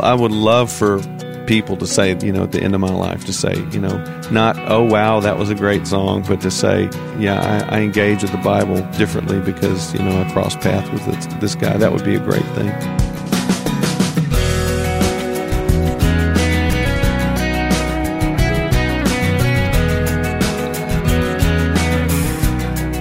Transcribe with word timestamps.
I 0.00 0.14
would 0.14 0.32
love 0.32 0.70
for 0.70 1.00
people 1.46 1.76
to 1.76 1.86
say, 1.86 2.16
you 2.22 2.32
know, 2.32 2.44
at 2.44 2.52
the 2.52 2.62
end 2.62 2.74
of 2.74 2.80
my 2.80 2.92
life, 2.92 3.24
to 3.26 3.32
say, 3.32 3.54
you 3.72 3.80
know, 3.80 4.02
not, 4.30 4.56
oh, 4.70 4.82
wow, 4.82 5.20
that 5.20 5.38
was 5.38 5.50
a 5.50 5.54
great 5.54 5.86
song, 5.86 6.24
but 6.26 6.40
to 6.40 6.50
say, 6.50 6.88
yeah, 7.18 7.66
I, 7.70 7.78
I 7.78 7.80
engage 7.80 8.22
with 8.22 8.32
the 8.32 8.38
Bible 8.38 8.80
differently 8.92 9.40
because, 9.40 9.92
you 9.94 10.00
know, 10.00 10.22
I 10.22 10.30
crossed 10.32 10.60
paths 10.60 10.88
with 10.90 11.04
this, 11.06 11.26
this 11.40 11.54
guy. 11.54 11.76
That 11.76 11.92
would 11.92 12.04
be 12.04 12.14
a 12.14 12.20
great 12.20 12.44
thing. 12.54 12.72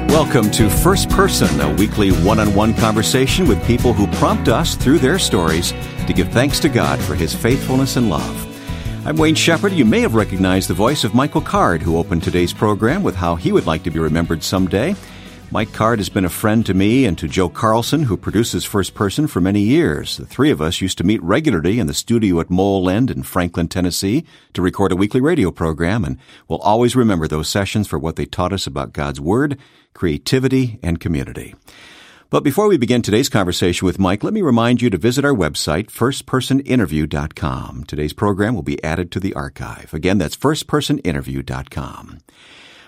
Welcome 0.08 0.52
to 0.52 0.70
First 0.70 1.10
Person, 1.10 1.62
a 1.62 1.74
weekly 1.76 2.12
one 2.12 2.40
on 2.40 2.54
one 2.54 2.74
conversation 2.74 3.48
with 3.48 3.66
people 3.66 3.94
who 3.94 4.08
prompt 4.18 4.50
us 4.50 4.76
through 4.76 5.00
their 5.00 5.18
stories 5.18 5.74
to 6.08 6.14
give 6.14 6.30
thanks 6.30 6.60
to 6.60 6.70
God 6.70 7.00
for 7.00 7.16
his 7.16 7.34
faithfulness 7.34 7.96
and 7.96 8.10
love. 8.10 9.08
I'm 9.08 9.18
Wayne 9.18 9.36
Shepherd. 9.36 9.74
You 9.74 9.86
may 9.86 10.02
have 10.02 10.14
recognized 10.14 10.70
the 10.70 10.76
voice 10.76 11.04
of 11.04 11.16
Michael 11.16 11.42
Card, 11.42 11.82
who 11.82 11.98
opened 11.98 12.24
today's 12.24 12.54
program 12.54 13.02
with 13.02 13.16
how 13.16 13.36
he 13.36 13.52
would 13.52 13.66
like 13.66 13.84
to 13.84 13.92
be 13.92 14.00
remembered 14.00 14.44
someday. 14.44 14.96
Mike 15.54 15.74
Card 15.74 16.00
has 16.00 16.08
been 16.08 16.24
a 16.24 16.30
friend 16.30 16.66
to 16.66 16.74
me 16.74 17.04
and 17.04 17.18
to 17.18 17.28
Joe 17.28 17.50
Carlson, 17.50 18.04
who 18.04 18.16
produces 18.16 18.64
First 18.64 18.94
Person 18.94 19.28
for 19.28 19.42
many 19.42 19.60
years. 19.60 20.16
The 20.16 20.26
three 20.26 20.50
of 20.50 20.62
us 20.62 20.80
used 20.80 20.98
to 21.00 21.04
meet 21.04 21.22
regularly 21.22 21.78
in 21.78 21.88
the 21.88 21.94
studio 21.94 22.40
at 22.40 22.50
Mole 22.50 22.90
End 22.90 23.12
in 23.12 23.24
Franklin, 23.24 23.68
Tennessee 23.68 24.24
to 24.54 24.62
record 24.62 24.94
a 24.94 24.96
weekly 24.96 25.20
radio 25.20 25.52
program, 25.52 26.06
and 26.06 26.20
we'll 26.48 26.60
always 26.60 26.96
remember 26.96 27.28
those 27.28 27.50
sessions 27.50 27.86
for 27.86 28.00
what 28.00 28.16
they 28.16 28.26
taught 28.26 28.54
us 28.54 28.66
about 28.66 28.94
God's 28.94 29.20
Word, 29.20 29.58
creativity, 29.94 30.80
and 30.82 31.02
community. 31.02 31.54
But 32.32 32.46
before 32.46 32.70
we 32.70 32.78
begin 32.78 33.02
today's 33.02 33.28
conversation 33.28 33.86
with 33.86 34.00
Mike, 34.00 34.24
let 34.24 34.34
me 34.34 34.42
remind 34.42 34.82
you 34.82 34.90
to 34.90 34.98
visit 34.98 35.26
our 35.26 35.34
website, 35.34 35.88
firstpersoninterview.com. 35.88 37.84
Today's 37.84 38.14
program 38.14 38.56
will 38.56 38.64
be 38.64 38.82
added 38.82 39.12
to 39.12 39.20
the 39.20 39.34
archive. 39.34 39.94
Again, 39.94 40.18
that's 40.18 40.38
firstpersoninterview.com. 40.38 42.20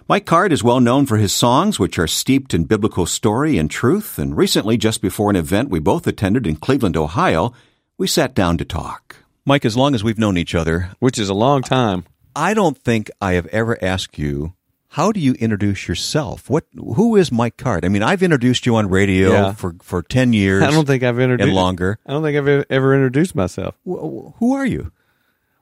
Mike 0.07 0.25
Card 0.25 0.53
is 0.53 0.63
well 0.63 0.79
known 0.79 1.05
for 1.05 1.17
his 1.17 1.33
songs, 1.33 1.77
which 1.77 1.99
are 1.99 2.07
steeped 2.07 2.53
in 2.53 2.63
biblical 2.63 3.05
story 3.05 3.57
and 3.57 3.69
truth. 3.69 4.17
And 4.17 4.37
recently, 4.37 4.77
just 4.77 5.01
before 5.01 5.29
an 5.29 5.35
event 5.35 5.69
we 5.69 5.79
both 5.79 6.07
attended 6.07 6.47
in 6.47 6.55
Cleveland, 6.55 6.95
Ohio, 6.95 7.51
we 7.97 8.07
sat 8.07 8.33
down 8.33 8.57
to 8.59 8.65
talk. 8.65 9.17
Mike, 9.45 9.65
as 9.65 9.75
long 9.75 9.93
as 9.93 10.05
we've 10.05 10.17
known 10.17 10.37
each 10.37 10.55
other, 10.55 10.91
which 10.99 11.19
is 11.19 11.27
a 11.27 11.33
long 11.33 11.63
time, 11.63 12.05
I 12.33 12.53
don't 12.53 12.77
think 12.77 13.11
I 13.19 13.33
have 13.33 13.47
ever 13.47 13.77
asked 13.83 14.17
you 14.17 14.53
how 14.93 15.11
do 15.11 15.19
you 15.19 15.33
introduce 15.33 15.87
yourself? 15.87 16.51
What 16.51 16.65
who 16.75 17.15
is 17.15 17.31
Mike 17.31 17.57
Card? 17.57 17.83
I 17.83 17.87
mean, 17.87 18.03
I've 18.03 18.21
introduced 18.21 18.67
you 18.67 18.75
on 18.75 18.89
radio 18.89 19.31
yeah. 19.31 19.53
for 19.53 19.75
for 19.81 20.03
ten 20.03 20.33
years. 20.33 20.61
I 20.61 20.69
don't 20.69 20.85
think 20.85 21.01
I've 21.01 21.19
introduced 21.19 21.47
and 21.47 21.55
longer. 21.55 21.97
I 22.05 22.11
don't 22.11 22.21
think 22.21 22.37
I've 22.37 22.65
ever 22.69 22.93
introduced 22.93 23.33
myself. 23.33 23.73
Who 23.85 24.53
are 24.53 24.67
you? 24.67 24.91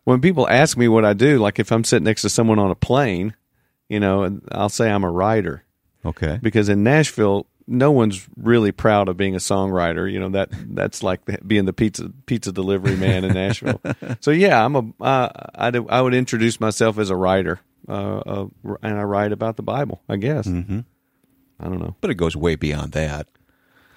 When 0.03 0.19
people 0.19 0.49
ask 0.49 0.75
me 0.75 0.89
what 0.89 1.05
I 1.05 1.13
do, 1.13 1.39
like 1.39 1.59
if 1.59 1.71
I'm 1.71 1.85
sitting 1.85 2.03
next 2.03 2.23
to 2.23 2.29
someone 2.29 2.59
on 2.59 2.71
a 2.71 2.75
plane, 2.75 3.33
you 3.87 4.01
know, 4.01 4.41
I'll 4.51 4.67
say 4.67 4.91
I'm 4.91 5.05
a 5.05 5.11
writer. 5.11 5.63
Okay. 6.03 6.37
Because 6.41 6.67
in 6.67 6.83
Nashville, 6.83 7.47
no 7.67 7.89
one's 7.89 8.27
really 8.35 8.73
proud 8.73 9.07
of 9.07 9.15
being 9.15 9.35
a 9.35 9.39
songwriter. 9.39 10.11
You 10.11 10.19
know 10.19 10.29
that 10.31 10.49
that's 10.75 11.03
like 11.03 11.21
being 11.47 11.63
the 11.63 11.73
pizza 11.73 12.11
pizza 12.25 12.51
delivery 12.51 12.97
man 12.97 13.23
in 13.23 13.33
Nashville. 13.45 13.81
so 14.19 14.31
yeah, 14.31 14.65
I'm 14.65 14.75
a 14.75 14.83
uh, 14.99 15.29
I, 15.55 15.71
I 15.87 16.01
would 16.01 16.13
introduce 16.13 16.59
myself 16.59 16.97
as 16.97 17.09
a 17.09 17.15
writer, 17.15 17.61
uh, 17.91 18.23
uh, 18.25 18.75
and 18.81 18.97
I 18.97 19.03
write 19.03 19.31
about 19.31 19.57
the 19.57 19.63
Bible. 19.63 20.01
I 20.07 20.15
guess. 20.17 20.47
Mm-hmm. 20.47 20.79
I 21.59 21.63
don't 21.65 21.79
know, 21.79 21.95
but 22.01 22.09
it 22.09 22.15
goes 22.15 22.35
way 22.35 22.55
beyond 22.55 22.93
that. 22.93 23.27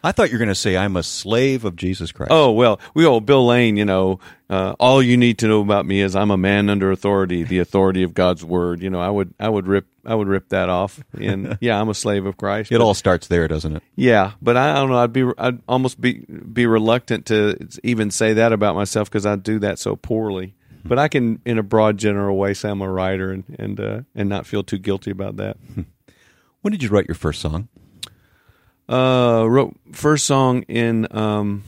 I 0.04 0.12
thought 0.12 0.28
you 0.28 0.34
were 0.34 0.38
going 0.38 0.48
to 0.50 0.54
say 0.54 0.76
I'm 0.76 0.96
a 0.96 1.02
slave 1.02 1.64
of 1.64 1.76
Jesus 1.76 2.12
Christ. 2.12 2.30
Oh 2.30 2.52
well, 2.52 2.78
we 2.92 3.06
old 3.06 3.24
Bill 3.24 3.46
Lane. 3.46 3.78
You 3.78 3.86
know, 3.86 4.20
uh, 4.50 4.74
all 4.78 5.02
you 5.02 5.16
need 5.16 5.38
to 5.38 5.48
know 5.48 5.62
about 5.62 5.86
me 5.86 6.02
is 6.02 6.14
I'm 6.14 6.30
a 6.30 6.36
man 6.36 6.68
under 6.68 6.92
authority, 6.92 7.42
the 7.42 7.58
authority 7.58 8.02
of 8.02 8.12
God's 8.12 8.44
word. 8.44 8.82
You 8.82 8.90
know, 8.90 9.00
I 9.00 9.08
would 9.08 9.32
I 9.40 9.48
would 9.48 9.66
rip 9.66 9.86
I 10.04 10.14
would 10.14 10.28
rip 10.28 10.50
that 10.50 10.68
off. 10.68 11.02
And 11.18 11.56
yeah, 11.62 11.80
I'm 11.80 11.88
a 11.88 11.94
slave 11.94 12.26
of 12.26 12.36
Christ. 12.36 12.70
It 12.70 12.78
but, 12.78 12.84
all 12.84 12.92
starts 12.92 13.28
there, 13.28 13.48
doesn't 13.48 13.76
it? 13.76 13.82
Yeah, 13.96 14.32
but 14.42 14.58
I, 14.58 14.72
I, 14.72 14.74
don't 14.74 14.90
know. 14.90 14.98
I'd 14.98 15.12
be 15.14 15.24
I'd 15.38 15.60
almost 15.66 15.98
be 15.98 16.26
be 16.28 16.66
reluctant 16.66 17.24
to 17.26 17.56
even 17.82 18.10
say 18.10 18.34
that 18.34 18.52
about 18.52 18.74
myself 18.74 19.08
because 19.08 19.24
I 19.24 19.36
do 19.36 19.58
that 19.60 19.78
so 19.78 19.96
poorly. 19.96 20.54
But 20.84 20.98
I 20.98 21.08
can, 21.08 21.40
in 21.46 21.58
a 21.58 21.62
broad, 21.62 21.96
general 21.96 22.36
way, 22.36 22.52
say 22.52 22.68
I'm 22.68 22.82
a 22.82 22.90
writer 22.90 23.32
and 23.32 23.44
and 23.58 23.80
uh, 23.80 24.00
and 24.14 24.28
not 24.28 24.46
feel 24.46 24.62
too 24.62 24.78
guilty 24.78 25.10
about 25.10 25.36
that. 25.36 25.56
When 26.60 26.72
did 26.72 26.82
you 26.82 26.88
write 26.88 27.06
your 27.06 27.14
first 27.14 27.42
song? 27.42 27.68
Uh, 28.88 29.44
wrote 29.48 29.76
first 29.92 30.26
song 30.26 30.62
in 30.62 31.06
um, 31.14 31.62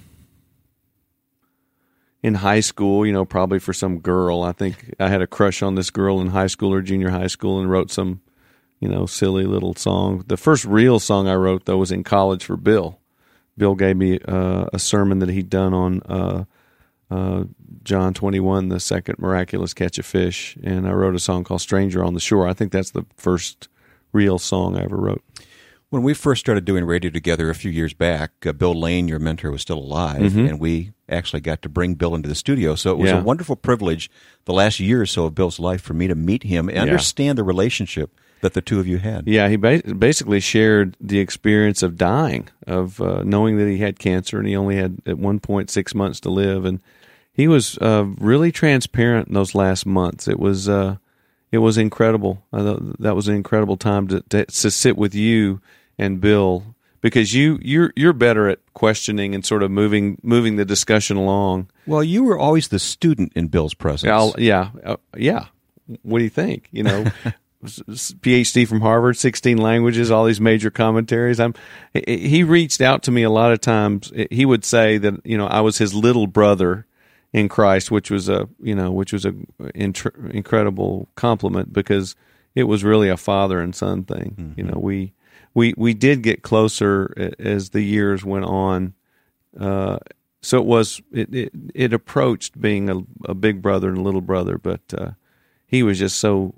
in 2.22 2.34
high 2.34 2.60
school. 2.60 3.06
You 3.06 3.12
know, 3.12 3.24
probably 3.24 3.58
for 3.58 3.72
some 3.72 4.00
girl. 4.00 4.42
I 4.42 4.52
think 4.52 4.94
I 4.98 5.08
had 5.08 5.22
a 5.22 5.26
crush 5.26 5.62
on 5.62 5.74
this 5.74 5.90
girl 5.90 6.20
in 6.20 6.28
high 6.28 6.46
school 6.46 6.72
or 6.72 6.82
junior 6.82 7.10
high 7.10 7.26
school, 7.26 7.60
and 7.60 7.70
wrote 7.70 7.90
some, 7.90 8.22
you 8.80 8.88
know, 8.88 9.06
silly 9.06 9.44
little 9.44 9.74
song. 9.74 10.24
The 10.26 10.36
first 10.36 10.64
real 10.64 10.98
song 10.98 11.28
I 11.28 11.34
wrote 11.34 11.64
though 11.64 11.78
was 11.78 11.92
in 11.92 12.04
college 12.04 12.44
for 12.44 12.56
Bill. 12.56 12.98
Bill 13.58 13.74
gave 13.74 13.96
me 13.96 14.18
uh, 14.20 14.66
a 14.72 14.78
sermon 14.78 15.18
that 15.18 15.30
he'd 15.30 15.48
done 15.48 15.72
on 15.72 16.02
uh, 16.02 16.44
uh, 17.10 17.44
John 17.82 18.14
21, 18.14 18.68
the 18.68 18.80
second 18.80 19.18
miraculous 19.18 19.74
catch 19.74 19.98
of 19.98 20.06
fish, 20.06 20.56
and 20.62 20.88
I 20.88 20.92
wrote 20.92 21.14
a 21.14 21.20
song 21.20 21.44
called 21.44 21.60
"Stranger 21.60 22.02
on 22.02 22.14
the 22.14 22.20
Shore." 22.20 22.48
I 22.48 22.52
think 22.52 22.72
that's 22.72 22.90
the 22.90 23.06
first 23.16 23.68
real 24.12 24.38
song 24.38 24.76
I 24.76 24.82
ever 24.82 24.96
wrote. 24.96 25.22
When 25.88 26.02
we 26.02 26.14
first 26.14 26.40
started 26.40 26.64
doing 26.64 26.84
radio 26.84 27.10
together 27.10 27.48
a 27.48 27.54
few 27.54 27.70
years 27.70 27.94
back, 27.94 28.32
uh, 28.44 28.52
Bill 28.52 28.74
Lane, 28.74 29.06
your 29.06 29.20
mentor, 29.20 29.52
was 29.52 29.62
still 29.62 29.78
alive, 29.78 30.20
mm-hmm. 30.20 30.46
and 30.46 30.60
we 30.60 30.92
actually 31.08 31.40
got 31.40 31.62
to 31.62 31.68
bring 31.68 31.94
Bill 31.94 32.14
into 32.14 32.28
the 32.28 32.34
studio. 32.34 32.74
So 32.74 32.90
it 32.90 32.98
was 32.98 33.10
yeah. 33.10 33.20
a 33.20 33.22
wonderful 33.22 33.54
privilege 33.54 34.10
the 34.44 34.52
last 34.52 34.80
year 34.80 35.02
or 35.02 35.06
so 35.06 35.26
of 35.26 35.36
Bill's 35.36 35.60
life 35.60 35.80
for 35.80 35.94
me 35.94 36.08
to 36.08 36.16
meet 36.16 36.42
him 36.42 36.68
and 36.68 36.76
yeah. 36.76 36.82
understand 36.82 37.38
the 37.38 37.44
relationship 37.44 38.18
that 38.46 38.54
the 38.54 38.62
two 38.62 38.78
of 38.78 38.86
you 38.86 38.98
had. 38.98 39.26
Yeah, 39.26 39.48
he 39.48 39.56
ba- 39.56 39.82
basically 39.82 40.38
shared 40.38 40.96
the 41.00 41.18
experience 41.18 41.82
of 41.82 41.96
dying, 41.96 42.48
of 42.66 43.00
uh, 43.00 43.22
knowing 43.24 43.58
that 43.58 43.66
he 43.66 43.78
had 43.78 43.98
cancer 43.98 44.38
and 44.38 44.46
he 44.46 44.54
only 44.54 44.76
had 44.76 44.98
at 45.04 45.18
one 45.18 45.40
point 45.40 45.68
six 45.68 45.94
months 45.94 46.20
to 46.20 46.30
live, 46.30 46.64
and 46.64 46.80
he 47.32 47.48
was 47.48 47.76
uh, 47.78 48.06
really 48.18 48.52
transparent 48.52 49.28
in 49.28 49.34
those 49.34 49.54
last 49.54 49.84
months. 49.84 50.28
It 50.28 50.38
was 50.38 50.68
uh, 50.68 50.96
it 51.50 51.58
was 51.58 51.76
incredible. 51.76 52.44
that 52.52 53.16
was 53.16 53.26
an 53.28 53.34
incredible 53.34 53.76
time 53.76 54.06
to, 54.08 54.20
to, 54.28 54.44
to 54.46 54.70
sit 54.70 54.96
with 54.96 55.14
you 55.14 55.60
and 55.98 56.20
Bill 56.20 56.76
because 57.00 57.34
you 57.34 57.58
you're 57.62 57.92
you're 57.96 58.12
better 58.12 58.48
at 58.48 58.60
questioning 58.74 59.34
and 59.34 59.44
sort 59.44 59.62
of 59.62 59.70
moving 59.70 60.18
moving 60.22 60.56
the 60.56 60.64
discussion 60.64 61.16
along. 61.16 61.68
Well, 61.86 62.04
you 62.04 62.24
were 62.24 62.38
always 62.38 62.68
the 62.68 62.78
student 62.78 63.32
in 63.34 63.48
Bill's 63.48 63.74
presence. 63.74 64.10
I'll, 64.10 64.34
yeah, 64.38 64.70
uh, 64.84 64.96
yeah. 65.16 65.46
What 66.02 66.18
do 66.18 66.24
you 66.24 66.30
think? 66.30 66.68
You 66.72 66.82
know, 66.82 67.04
PhD 67.66 68.66
from 68.66 68.80
Harvard, 68.80 69.16
sixteen 69.16 69.58
languages, 69.58 70.10
all 70.10 70.24
these 70.24 70.40
major 70.40 70.70
commentaries. 70.70 71.40
I'm. 71.40 71.54
He 72.06 72.42
reached 72.42 72.80
out 72.80 73.02
to 73.04 73.10
me 73.10 73.22
a 73.22 73.30
lot 73.30 73.52
of 73.52 73.60
times. 73.60 74.12
He 74.30 74.44
would 74.44 74.64
say 74.64 74.98
that 74.98 75.14
you 75.24 75.36
know 75.36 75.46
I 75.46 75.60
was 75.60 75.78
his 75.78 75.94
little 75.94 76.26
brother 76.26 76.86
in 77.32 77.48
Christ, 77.48 77.90
which 77.90 78.10
was 78.10 78.28
a 78.28 78.48
you 78.60 78.74
know 78.74 78.90
which 78.90 79.12
was 79.12 79.24
a 79.24 79.34
incredible 79.74 81.08
compliment 81.14 81.72
because 81.72 82.16
it 82.54 82.64
was 82.64 82.82
really 82.82 83.08
a 83.08 83.16
father 83.16 83.60
and 83.60 83.74
son 83.74 84.02
thing. 84.04 84.36
Mm-hmm. 84.38 84.60
You 84.60 84.66
know, 84.66 84.78
we 84.78 85.12
we 85.54 85.74
we 85.76 85.94
did 85.94 86.22
get 86.22 86.42
closer 86.42 87.32
as 87.38 87.70
the 87.70 87.82
years 87.82 88.24
went 88.24 88.46
on. 88.46 88.94
Uh, 89.58 89.98
so 90.42 90.58
it 90.58 90.66
was 90.66 91.00
it, 91.12 91.34
it, 91.34 91.52
it 91.74 91.92
approached 91.92 92.60
being 92.60 92.88
a, 92.90 93.00
a, 93.24 93.34
big 93.34 93.62
brother 93.62 93.88
and 93.88 93.98
a 93.98 94.02
little 94.02 94.20
brother, 94.20 94.58
but 94.58 94.80
uh, 94.96 95.10
he 95.66 95.82
was 95.82 95.98
just 95.98 96.18
so 96.18 96.54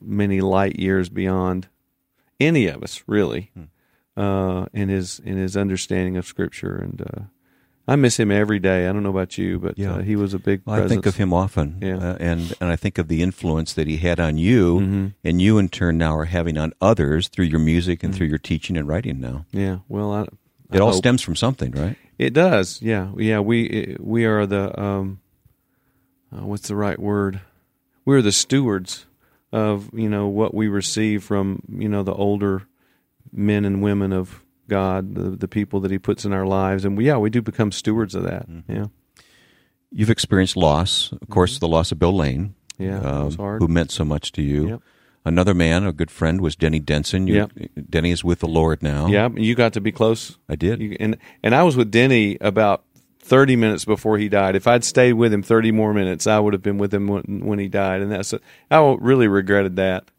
many 0.00 0.40
light 0.40 0.78
years 0.78 1.08
beyond 1.08 1.68
any 2.38 2.66
of 2.66 2.82
us, 2.82 3.02
really, 3.06 3.50
hmm. 3.54 4.20
uh, 4.20 4.66
in 4.72 4.88
his 4.88 5.18
in 5.20 5.36
his 5.36 5.56
understanding 5.56 6.16
of 6.16 6.26
Scripture 6.26 6.76
and 6.76 7.00
uh, 7.00 7.22
I 7.86 7.96
miss 7.96 8.18
him 8.18 8.30
every 8.30 8.60
day. 8.60 8.88
I 8.88 8.92
don't 8.92 9.02
know 9.02 9.10
about 9.10 9.36
you, 9.36 9.58
but 9.58 9.76
yeah. 9.76 9.94
uh, 9.94 9.98
he 10.02 10.14
was 10.14 10.34
a 10.34 10.38
big. 10.38 10.62
Well, 10.64 10.82
I 10.82 10.86
think 10.86 11.04
of 11.04 11.16
him 11.16 11.32
often, 11.32 11.78
yeah. 11.82 11.96
Uh, 11.96 12.16
and 12.20 12.54
and 12.60 12.70
I 12.70 12.76
think 12.76 12.96
of 12.98 13.08
the 13.08 13.22
influence 13.22 13.72
that 13.74 13.88
he 13.88 13.96
had 13.96 14.20
on 14.20 14.38
you, 14.38 14.80
mm-hmm. 14.80 15.06
and 15.24 15.42
you 15.42 15.58
in 15.58 15.68
turn 15.68 15.98
now 15.98 16.16
are 16.16 16.26
having 16.26 16.56
on 16.56 16.72
others 16.80 17.28
through 17.28 17.46
your 17.46 17.58
music 17.58 18.02
and 18.02 18.12
mm-hmm. 18.12 18.18
through 18.18 18.28
your 18.28 18.38
teaching 18.38 18.76
and 18.76 18.86
writing. 18.86 19.20
Now, 19.20 19.46
yeah. 19.50 19.78
Well, 19.88 20.12
I, 20.12 20.20
I 20.22 20.26
it 20.76 20.80
all 20.80 20.92
stems 20.92 21.22
from 21.22 21.34
something, 21.34 21.72
right? 21.72 21.96
It 22.18 22.32
does. 22.32 22.80
Yeah, 22.80 23.10
yeah. 23.16 23.40
We 23.40 23.96
we 23.98 24.26
are 24.26 24.46
the 24.46 24.80
um, 24.80 25.20
uh, 26.32 26.46
what's 26.46 26.68
the 26.68 26.76
right 26.76 26.98
word? 26.98 27.40
We're 28.04 28.22
the 28.22 28.32
stewards 28.32 29.06
of 29.52 29.90
you 29.92 30.08
know 30.08 30.28
what 30.28 30.54
we 30.54 30.68
receive 30.68 31.22
from 31.22 31.62
you 31.68 31.88
know 31.88 32.02
the 32.02 32.14
older 32.14 32.66
men 33.32 33.64
and 33.64 33.82
women 33.82 34.12
of 34.12 34.42
God, 34.68 35.14
the, 35.14 35.30
the 35.30 35.48
people 35.48 35.80
that 35.80 35.90
He 35.90 35.98
puts 35.98 36.24
in 36.24 36.32
our 36.32 36.46
lives, 36.46 36.84
and 36.84 36.96
we, 36.96 37.06
yeah, 37.06 37.16
we 37.16 37.30
do 37.30 37.42
become 37.42 37.72
stewards 37.72 38.14
of 38.14 38.24
that. 38.24 38.48
Mm-hmm. 38.48 38.74
Yeah. 38.74 38.86
You've 39.90 40.10
experienced 40.10 40.56
loss, 40.56 41.12
of 41.12 41.28
course, 41.28 41.54
mm-hmm. 41.54 41.60
the 41.60 41.68
loss 41.68 41.92
of 41.92 41.98
Bill 41.98 42.16
Lane, 42.16 42.54
yeah, 42.78 43.00
um, 43.00 43.30
who 43.32 43.68
meant 43.68 43.90
so 43.90 44.04
much 44.04 44.32
to 44.32 44.42
you. 44.42 44.68
Yep. 44.68 44.82
Another 45.24 45.54
man, 45.54 45.86
a 45.86 45.92
good 45.92 46.10
friend, 46.10 46.40
was 46.40 46.56
Denny 46.56 46.80
Denson. 46.80 47.28
You, 47.28 47.34
yep. 47.34 47.52
Denny 47.88 48.10
is 48.10 48.24
with 48.24 48.40
the 48.40 48.48
Lord 48.48 48.82
now. 48.82 49.06
Yeah, 49.06 49.28
you 49.36 49.54
got 49.54 49.74
to 49.74 49.80
be 49.80 49.92
close. 49.92 50.38
I 50.48 50.56
did, 50.56 50.80
you, 50.80 50.96
and 50.98 51.16
and 51.42 51.54
I 51.54 51.62
was 51.62 51.76
with 51.76 51.90
Denny 51.90 52.38
about 52.40 52.84
30 53.22 53.56
minutes 53.56 53.84
before 53.84 54.18
he 54.18 54.28
died. 54.28 54.56
If 54.56 54.66
I'd 54.66 54.84
stayed 54.84 55.14
with 55.14 55.32
him 55.32 55.42
30 55.42 55.72
more 55.72 55.94
minutes, 55.94 56.26
I 56.26 56.38
would 56.38 56.52
have 56.52 56.62
been 56.62 56.78
with 56.78 56.92
him 56.92 57.06
when, 57.06 57.42
when 57.44 57.58
he 57.58 57.68
died. 57.68 58.02
And 58.02 58.10
that's, 58.10 58.34
I 58.70 58.96
really 59.00 59.28
regretted 59.28 59.76
that. 59.76 60.10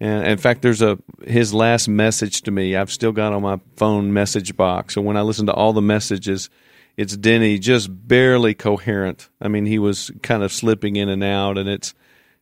And 0.00 0.26
in 0.26 0.38
fact, 0.38 0.62
there's 0.62 0.82
a, 0.82 0.98
his 1.24 1.54
last 1.54 1.88
message 1.88 2.42
to 2.42 2.50
me, 2.50 2.76
I've 2.76 2.92
still 2.92 3.12
got 3.12 3.32
on 3.32 3.42
my 3.42 3.60
phone 3.76 4.12
message 4.12 4.56
box. 4.56 4.96
And 4.96 5.06
when 5.06 5.16
I 5.16 5.22
listen 5.22 5.46
to 5.46 5.52
all 5.52 5.72
the 5.72 5.82
messages, 5.82 6.50
it's 6.96 7.16
Denny 7.16 7.58
just 7.58 7.88
barely 8.08 8.54
coherent. 8.54 9.28
I 9.40 9.48
mean, 9.48 9.66
he 9.66 9.78
was 9.78 10.10
kind 10.22 10.42
of 10.42 10.52
slipping 10.52 10.96
in 10.96 11.08
and 11.08 11.22
out 11.24 11.58
and 11.58 11.68
it's, 11.68 11.94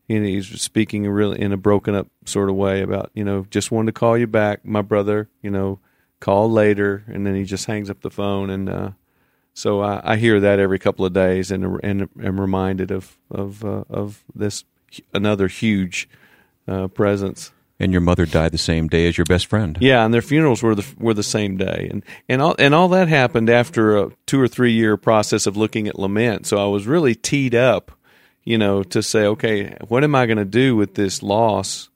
you 0.09 0.21
know, 0.21 0.27
he's 0.27 0.61
speaking 0.61 1.09
really 1.09 1.41
in 1.41 1.53
a 1.53 1.57
broken 1.57 1.95
up 1.95 2.09
sort 2.27 2.49
of 2.49 2.57
way 2.57 2.83
about, 2.83 3.11
you 3.15 3.25
know, 3.25 3.47
just 3.51 3.71
wanted 3.71 3.87
to 3.87 3.99
call 3.99 4.17
you 4.17 4.27
back, 4.27 4.65
my 4.65 4.83
brother, 4.83 5.29
you 5.43 5.51
know, 5.51 5.81
call 6.21 6.51
later. 6.51 7.05
And 7.07 7.27
then 7.27 7.35
he 7.35 7.45
just 7.45 7.67
hangs 7.67 7.91
up 7.91 8.01
the 8.01 8.11
phone. 8.11 8.51
And, 8.51 8.69
uh, 8.69 8.91
so 9.57 9.81
I, 9.81 10.13
I, 10.13 10.17
hear 10.17 10.39
that 10.41 10.59
every 10.59 10.79
couple 10.79 11.07
of 11.07 11.15
days, 11.15 11.51
and 11.51 11.81
and 11.83 12.11
am 12.23 12.39
reminded 12.39 12.91
of 12.91 13.17
of 13.31 13.65
uh, 13.65 13.85
of 13.89 14.23
this 14.35 14.65
another 15.15 15.49
huge 15.49 16.11
uh, 16.69 16.89
presence. 16.89 17.53
And 17.81 17.91
your 17.91 18.03
mother 18.03 18.27
died 18.27 18.53
the 18.53 18.59
same 18.59 18.87
day 18.89 19.09
as 19.09 19.17
your 19.17 19.25
best 19.25 19.47
friend. 19.47 19.79
Yeah, 19.81 20.05
and 20.05 20.13
their 20.13 20.23
funerals 20.23 20.63
were 20.63 20.75
the 20.75 20.87
were 20.99 21.15
the 21.15 21.23
same 21.23 21.57
day, 21.57 21.89
and 21.91 22.05
and 22.29 22.43
all 22.43 22.55
and 22.59 22.75
all 22.75 22.89
that 22.89 23.09
happened 23.09 23.49
after 23.49 23.97
a 23.97 24.11
two 24.27 24.39
or 24.39 24.47
three 24.47 24.73
year 24.73 24.99
process 24.99 25.47
of 25.47 25.57
looking 25.57 25.89
at 25.89 25.99
lament. 25.99 26.47
So 26.47 26.59
I 26.59 26.67
was 26.67 26.87
really 26.87 27.15
teed 27.15 27.55
up, 27.55 27.93
you 28.45 28.59
know, 28.59 28.83
to 28.83 29.03
say, 29.03 29.25
okay, 29.25 29.75
what 29.89 30.05
am 30.05 30.15
I 30.15 30.27
going 30.27 30.37
to 30.37 30.45
do 30.45 30.77
with 30.77 30.97
this 30.97 31.23
loss? 31.23 31.89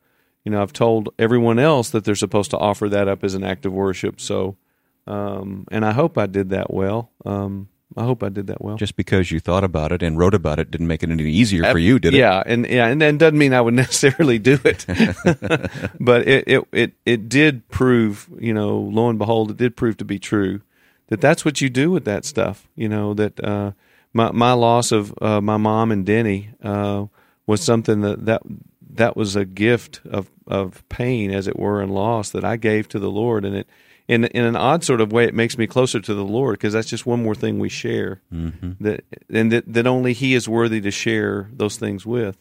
You 0.45 0.53
know, 0.53 0.63
I've 0.63 0.73
told 0.73 1.11
everyone 1.19 1.59
else 1.59 1.91
that 1.91 2.05
they're 2.07 2.15
supposed 2.15 2.53
to 2.53 2.59
offer 2.59 2.89
that 2.89 3.07
up 3.07 3.23
as 3.23 3.35
an 3.35 3.45
act 3.45 3.67
of 3.67 3.75
worship. 3.75 4.19
So 4.19 4.57
um, 5.07 5.67
and 5.71 5.85
I 5.85 5.93
hope 5.93 6.19
I 6.19 6.27
did 6.27 6.51
that 6.51 6.73
well. 6.73 7.11
Um, 7.25 7.69
I 7.97 8.05
hope 8.05 8.23
I 8.23 8.29
did 8.29 8.47
that 8.47 8.63
well. 8.63 8.77
Just 8.77 8.95
because 8.95 9.33
you 9.33 9.41
thought 9.41 9.65
about 9.65 9.91
it 9.91 10.01
and 10.03 10.17
wrote 10.17 10.35
about 10.35 10.61
it 10.61 10.71
didn't 10.71 10.87
make 10.87 11.03
it 11.03 11.11
any 11.11 11.25
easier 11.25 11.65
for 11.73 11.79
you, 11.79 11.99
did 11.99 12.15
it? 12.15 12.19
Yeah, 12.19 12.43
and 12.47 12.65
yeah, 12.67 12.87
and, 12.87 13.03
and 13.03 13.19
doesn't 13.19 13.39
mean 13.39 13.53
I 13.53 13.61
would 13.61 13.75
necessarily 13.85 14.39
do 14.39 14.59
it, 14.65 14.87
but 16.01 16.29
it, 16.29 16.45
it 16.47 16.69
it 16.73 16.93
it 17.05 17.29
did 17.29 17.69
prove, 17.69 18.29
you 18.39 18.55
know, 18.55 18.79
lo 18.79 19.09
and 19.09 19.19
behold, 19.19 19.51
it 19.51 19.57
did 19.57 19.77
prove 19.77 19.97
to 19.99 20.05
be 20.05 20.19
true 20.19 20.63
that 21.11 21.21
that's 21.21 21.45
what 21.45 21.61
you 21.61 21.69
do 21.69 21.91
with 21.91 22.05
that 22.07 22.25
stuff. 22.25 22.69
You 22.75 22.89
know 22.89 23.13
that 23.15 23.43
uh, 23.45 23.73
my 24.13 24.31
my 24.33 24.53
loss 24.53 24.91
of 24.93 25.13
uh, 25.21 25.41
my 25.41 25.57
mom 25.59 25.93
and 25.93 26.07
Denny 26.07 26.51
uh, 26.63 27.07
was 27.47 27.63
something 27.63 28.01
that 28.01 28.25
that 28.25 28.43
that 28.95 29.17
was 29.17 29.37
a 29.37 29.45
gift 29.45 30.01
of 30.09 30.31
of 30.47 30.89
pain, 30.89 31.31
as 31.31 31.47
it 31.47 31.59
were, 31.59 31.83
and 31.83 31.93
loss 31.93 32.31
that 32.31 32.45
I 32.45 32.57
gave 32.57 32.89
to 32.89 32.99
the 32.99 33.11
Lord, 33.11 33.45
and 33.45 33.55
it 33.55 33.69
in 34.11 34.25
in 34.25 34.45
an 34.45 34.57
odd 34.57 34.83
sort 34.83 35.01
of 35.01 35.13
way, 35.13 35.25
it 35.25 35.35
makes 35.35 35.57
me 35.57 35.69
closer 35.69 36.01
to 36.01 36.15
the 36.15 36.25
Lord 36.25 36.55
because 36.55 36.73
that's 36.73 36.89
just 36.89 37.07
one 37.07 37.23
more 37.23 37.37
thing 37.37 37.61
we 37.61 37.69
share 37.69 38.21
mm-hmm. 38.33 38.73
that 38.81 39.05
and 39.33 39.53
that, 39.53 39.73
that 39.73 39.87
only 39.87 40.15
He 40.15 40.35
is 40.35 40.49
worthy 40.49 40.81
to 40.81 40.91
share 40.91 41.49
those 41.53 41.77
things 41.77 42.05
with. 42.05 42.37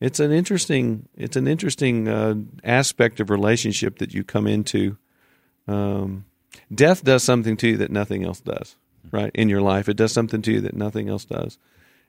It's 0.00 0.18
an 0.18 0.32
interesting 0.32 1.10
it's 1.14 1.36
an 1.36 1.46
interesting 1.46 2.08
uh, 2.08 2.36
aspect 2.64 3.20
of 3.20 3.28
relationship 3.28 3.98
that 3.98 4.14
you 4.14 4.24
come 4.24 4.46
into. 4.46 4.96
Um, 5.68 6.24
death 6.74 7.04
does 7.04 7.22
something 7.22 7.58
to 7.58 7.68
you 7.68 7.76
that 7.76 7.90
nothing 7.90 8.24
else 8.24 8.40
does, 8.40 8.76
right? 9.10 9.30
In 9.34 9.50
your 9.50 9.60
life, 9.60 9.90
it 9.90 9.98
does 9.98 10.12
something 10.12 10.40
to 10.40 10.52
you 10.52 10.60
that 10.62 10.74
nothing 10.74 11.10
else 11.10 11.26
does, 11.26 11.58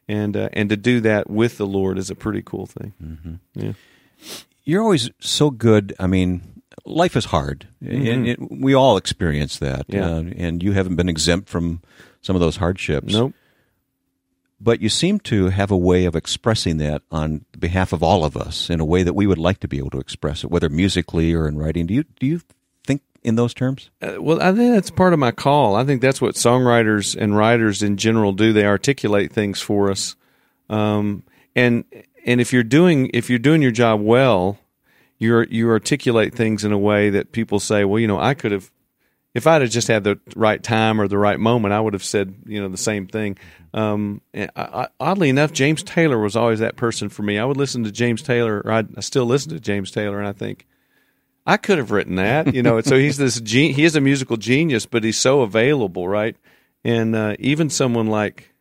and 0.07 0.37
uh, 0.37 0.47
and 0.53 0.69
to 0.69 0.77
do 0.77 1.01
that 1.01 1.29
with 1.29 1.57
the 1.57 1.67
Lord 1.67 1.97
is 1.97 2.09
a 2.09 2.15
pretty 2.15 2.41
cool 2.41 2.65
thing. 2.65 2.93
Mm-hmm. 3.03 3.33
Yeah, 3.55 3.73
you're 4.63 4.81
always 4.81 5.09
so 5.19 5.51
good. 5.51 5.93
I 5.99 6.07
mean, 6.07 6.52
life 6.85 7.15
is 7.15 7.25
hard, 7.25 7.67
mm-hmm. 7.83 8.07
and 8.07 8.27
it, 8.27 8.39
we 8.51 8.73
all 8.73 8.97
experience 8.97 9.59
that. 9.59 9.85
Yeah. 9.87 10.07
Uh, 10.07 10.23
and 10.35 10.61
you 10.63 10.73
haven't 10.73 10.95
been 10.95 11.09
exempt 11.09 11.49
from 11.49 11.81
some 12.21 12.35
of 12.35 12.39
those 12.39 12.57
hardships. 12.57 13.13
Nope. 13.13 13.33
But 14.59 14.81
you 14.81 14.87
seem 14.87 15.19
to 15.21 15.49
have 15.49 15.71
a 15.71 15.77
way 15.77 16.05
of 16.05 16.15
expressing 16.15 16.77
that 16.77 17.01
on 17.11 17.43
behalf 17.57 17.91
of 17.91 18.01
all 18.01 18.23
of 18.23 18.37
us 18.37 18.69
in 18.69 18.79
a 18.79 18.85
way 18.85 19.03
that 19.03 19.13
we 19.13 19.27
would 19.27 19.37
like 19.37 19.59
to 19.59 19.67
be 19.67 19.77
able 19.77 19.89
to 19.89 19.99
express 19.99 20.43
it, 20.43 20.49
whether 20.49 20.69
musically 20.69 21.33
or 21.33 21.49
in 21.49 21.57
writing. 21.57 21.85
Do 21.85 21.93
you 21.93 22.05
do 22.19 22.25
you 22.25 22.41
think 22.85 23.01
in 23.23 23.35
those 23.35 23.53
terms? 23.53 23.89
Uh, 24.01 24.21
well, 24.21 24.41
I 24.41 24.53
think 24.53 24.73
that's 24.73 24.89
part 24.89 25.11
of 25.11 25.19
my 25.19 25.31
call. 25.31 25.75
I 25.75 25.83
think 25.83 26.01
that's 26.01 26.21
what 26.21 26.35
songwriters 26.35 27.13
and 27.13 27.35
writers 27.35 27.83
in 27.83 27.97
general 27.97 28.31
do. 28.31 28.53
They 28.53 28.65
articulate 28.65 29.33
things 29.33 29.59
for 29.59 29.91
us, 29.91 30.15
um, 30.69 31.23
and 31.57 31.83
and 32.25 32.39
if 32.39 32.53
you're 32.53 32.63
doing 32.63 33.09
if 33.13 33.29
you're 33.29 33.39
doing 33.39 33.61
your 33.61 33.71
job 33.71 33.99
well, 33.99 34.59
you 35.23 35.45
you 35.49 35.69
articulate 35.69 36.35
things 36.35 36.63
in 36.63 36.71
a 36.71 36.77
way 36.77 37.09
that 37.11 37.31
people 37.31 37.59
say, 37.59 37.85
well, 37.85 37.99
you 37.99 38.07
know, 38.07 38.19
I 38.19 38.33
could 38.33 38.51
have, 38.51 38.71
if 39.33 39.47
I'd 39.47 39.61
have 39.61 39.71
just 39.71 39.87
had 39.87 40.03
the 40.03 40.19
right 40.35 40.61
time 40.61 41.01
or 41.01 41.07
the 41.07 41.17
right 41.17 41.39
moment, 41.39 41.73
I 41.73 41.79
would 41.79 41.93
have 41.93 42.03
said, 42.03 42.35
you 42.45 42.61
know, 42.61 42.67
the 42.67 42.77
same 42.77 43.07
thing. 43.07 43.37
Um, 43.73 44.21
I, 44.35 44.49
I, 44.55 44.87
oddly 44.99 45.29
enough, 45.29 45.53
James 45.53 45.81
Taylor 45.81 46.19
was 46.19 46.35
always 46.35 46.59
that 46.59 46.75
person 46.75 47.09
for 47.09 47.23
me. 47.23 47.39
I 47.39 47.45
would 47.45 47.57
listen 47.57 47.83
to 47.85 47.91
James 47.91 48.21
Taylor, 48.21 48.61
or 48.63 48.71
I'd, 48.71 48.97
I 48.97 49.01
still 49.01 49.25
listen 49.25 49.51
to 49.53 49.59
James 49.59 49.89
Taylor, 49.89 50.19
and 50.19 50.27
I 50.27 50.33
think 50.33 50.67
I 51.47 51.57
could 51.57 51.79
have 51.79 51.91
written 51.91 52.15
that, 52.15 52.53
you 52.53 52.61
know. 52.61 52.81
so 52.81 52.97
he's 52.97 53.17
this 53.17 53.39
ge- 53.39 53.73
he 53.73 53.83
is 53.83 53.95
a 53.95 54.01
musical 54.01 54.37
genius, 54.37 54.85
but 54.85 55.03
he's 55.03 55.19
so 55.19 55.41
available, 55.41 56.07
right? 56.07 56.35
And 56.83 57.15
uh, 57.15 57.35
even 57.39 57.69
someone 57.69 58.07
like 58.07 58.53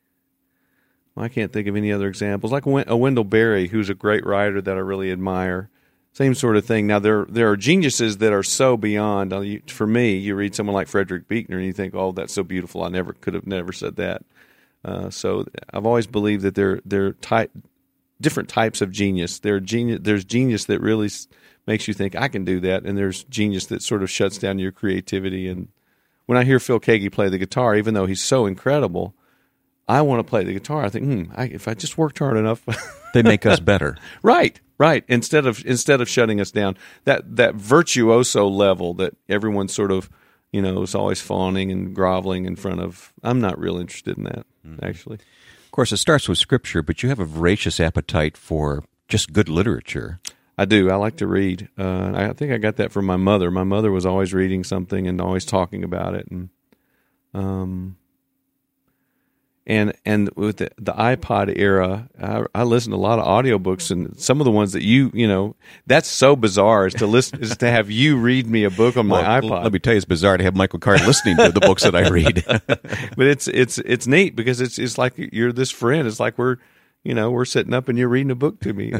I 1.16 1.28
can't 1.28 1.52
think 1.52 1.68
of 1.68 1.76
any 1.76 1.92
other 1.92 2.08
examples, 2.08 2.52
like 2.52 2.64
a 2.64 2.96
Wendell 2.96 3.24
Berry, 3.24 3.68
who's 3.68 3.90
a 3.90 3.94
great 3.94 4.24
writer 4.24 4.62
that 4.62 4.76
I 4.76 4.80
really 4.80 5.12
admire 5.12 5.68
same 6.12 6.34
sort 6.34 6.56
of 6.56 6.64
thing. 6.64 6.86
Now 6.86 6.98
there 6.98 7.26
there 7.28 7.50
are 7.50 7.56
geniuses 7.56 8.18
that 8.18 8.32
are 8.32 8.42
so 8.42 8.76
beyond. 8.76 9.32
Uh, 9.32 9.44
for 9.66 9.86
me, 9.86 10.16
you 10.16 10.34
read 10.34 10.54
someone 10.54 10.74
like 10.74 10.88
Frederick 10.88 11.28
Buechner 11.28 11.56
and 11.56 11.66
you 11.66 11.72
think, 11.72 11.94
"Oh, 11.94 12.12
that's 12.12 12.32
so 12.32 12.42
beautiful. 12.42 12.84
I 12.84 12.88
never 12.88 13.12
could 13.12 13.34
have 13.34 13.46
never 13.46 13.72
said 13.72 13.96
that." 13.96 14.22
Uh, 14.84 15.10
so 15.10 15.46
I've 15.72 15.86
always 15.86 16.06
believed 16.06 16.42
that 16.42 16.54
there 16.54 16.80
there 16.84 17.06
are 17.06 17.12
type 17.12 17.50
different 18.20 18.48
types 18.48 18.80
of 18.80 18.90
genius. 18.90 19.38
There 19.38 19.58
genius. 19.60 20.00
There's 20.02 20.24
genius 20.24 20.66
that 20.66 20.80
really 20.80 21.10
makes 21.66 21.88
you 21.88 21.94
think 21.94 22.14
I 22.14 22.28
can 22.28 22.44
do 22.44 22.60
that, 22.60 22.84
and 22.84 22.98
there's 22.98 23.24
genius 23.24 23.66
that 23.66 23.82
sort 23.82 24.02
of 24.02 24.10
shuts 24.10 24.38
down 24.38 24.58
your 24.58 24.72
creativity. 24.72 25.48
And 25.48 25.68
when 26.26 26.36
I 26.36 26.44
hear 26.44 26.60
Phil 26.60 26.80
Keaggy 26.80 27.10
play 27.10 27.28
the 27.28 27.38
guitar, 27.38 27.74
even 27.76 27.94
though 27.94 28.06
he's 28.06 28.22
so 28.22 28.46
incredible, 28.46 29.14
I 29.88 30.02
want 30.02 30.20
to 30.20 30.28
play 30.28 30.44
the 30.44 30.52
guitar. 30.52 30.84
I 30.84 30.88
think, 30.88 31.04
hmm, 31.04 31.32
I, 31.34 31.44
if 31.44 31.68
I 31.68 31.74
just 31.74 31.98
worked 31.98 32.18
hard 32.18 32.36
enough, 32.36 32.64
they 33.14 33.22
make 33.22 33.46
us 33.46 33.60
better. 33.60 33.96
right, 34.22 34.60
right. 34.82 35.04
Instead 35.06 35.46
of 35.46 35.64
instead 35.64 36.00
of 36.00 36.08
shutting 36.08 36.40
us 36.40 36.50
down, 36.50 36.76
that 37.04 37.36
that 37.36 37.54
virtuoso 37.54 38.48
level 38.48 38.94
that 38.94 39.14
everyone 39.28 39.68
sort 39.68 39.92
of 39.92 40.10
you 40.50 40.60
know 40.60 40.82
is 40.82 40.94
always 40.94 41.20
fawning 41.20 41.70
and 41.70 41.94
groveling 41.94 42.46
in 42.46 42.56
front 42.56 42.80
of. 42.80 43.12
I'm 43.22 43.40
not 43.40 43.58
real 43.58 43.78
interested 43.78 44.18
in 44.18 44.24
that 44.24 44.44
mm. 44.66 44.82
actually. 44.82 45.18
Of 45.66 45.70
course, 45.70 45.92
it 45.92 45.98
starts 45.98 46.28
with 46.28 46.38
scripture, 46.38 46.82
but 46.82 47.02
you 47.02 47.08
have 47.10 47.20
a 47.20 47.24
voracious 47.24 47.78
appetite 47.78 48.36
for 48.36 48.84
just 49.08 49.32
good 49.32 49.48
literature. 49.48 50.18
I 50.58 50.64
do. 50.64 50.90
I 50.90 50.96
like 50.96 51.16
to 51.18 51.26
read. 51.26 51.68
Uh, 51.78 52.12
I 52.14 52.32
think 52.32 52.52
I 52.52 52.58
got 52.58 52.76
that 52.76 52.92
from 52.92 53.06
my 53.06 53.16
mother. 53.16 53.50
My 53.50 53.64
mother 53.64 53.90
was 53.90 54.04
always 54.04 54.34
reading 54.34 54.64
something 54.64 55.06
and 55.06 55.20
always 55.20 55.44
talking 55.44 55.84
about 55.84 56.14
it, 56.14 56.26
and 56.28 56.50
um, 57.32 57.96
and 59.66 59.92
and 60.04 60.28
with 60.34 60.56
the, 60.58 60.70
the 60.76 60.92
iPod 60.92 61.56
era, 61.56 62.08
I, 62.20 62.44
I 62.54 62.62
listened 62.64 62.92
to 62.92 62.96
a 62.96 62.98
lot 62.98 63.18
of 63.18 63.26
audiobooks, 63.26 63.90
and 63.90 64.18
some 64.18 64.40
of 64.40 64.44
the 64.44 64.50
ones 64.50 64.72
that 64.72 64.82
you 64.82 65.10
you 65.14 65.28
know 65.28 65.54
that's 65.86 66.08
so 66.08 66.34
bizarre 66.34 66.86
is 66.86 66.94
to 66.94 67.06
listen 67.06 67.40
is 67.42 67.56
to 67.58 67.70
have 67.70 67.90
you 67.90 68.16
read 68.16 68.46
me 68.46 68.64
a 68.64 68.70
book 68.70 68.96
on 68.96 69.06
my 69.06 69.22
well, 69.22 69.42
iPod. 69.42 69.62
Let 69.64 69.72
me 69.72 69.78
tell 69.78 69.92
you, 69.92 69.98
it's 69.98 70.04
bizarre 70.04 70.36
to 70.36 70.44
have 70.44 70.56
Michael 70.56 70.80
Card 70.80 71.02
listening 71.02 71.36
to 71.36 71.52
the 71.52 71.60
books 71.60 71.84
that 71.84 71.94
I 71.94 72.08
read. 72.08 72.44
but 72.66 73.26
it's 73.26 73.46
it's 73.48 73.78
it's 73.78 74.06
neat 74.06 74.34
because 74.34 74.60
it's 74.60 74.78
it's 74.78 74.98
like 74.98 75.14
you're 75.16 75.52
this 75.52 75.70
friend. 75.70 76.08
It's 76.08 76.20
like 76.20 76.38
we're 76.38 76.56
you 77.04 77.14
know 77.14 77.30
we're 77.30 77.44
sitting 77.44 77.72
up 77.72 77.88
and 77.88 77.96
you're 77.96 78.08
reading 78.08 78.32
a 78.32 78.36
book 78.36 78.60
to 78.60 78.72
me. 78.72 78.92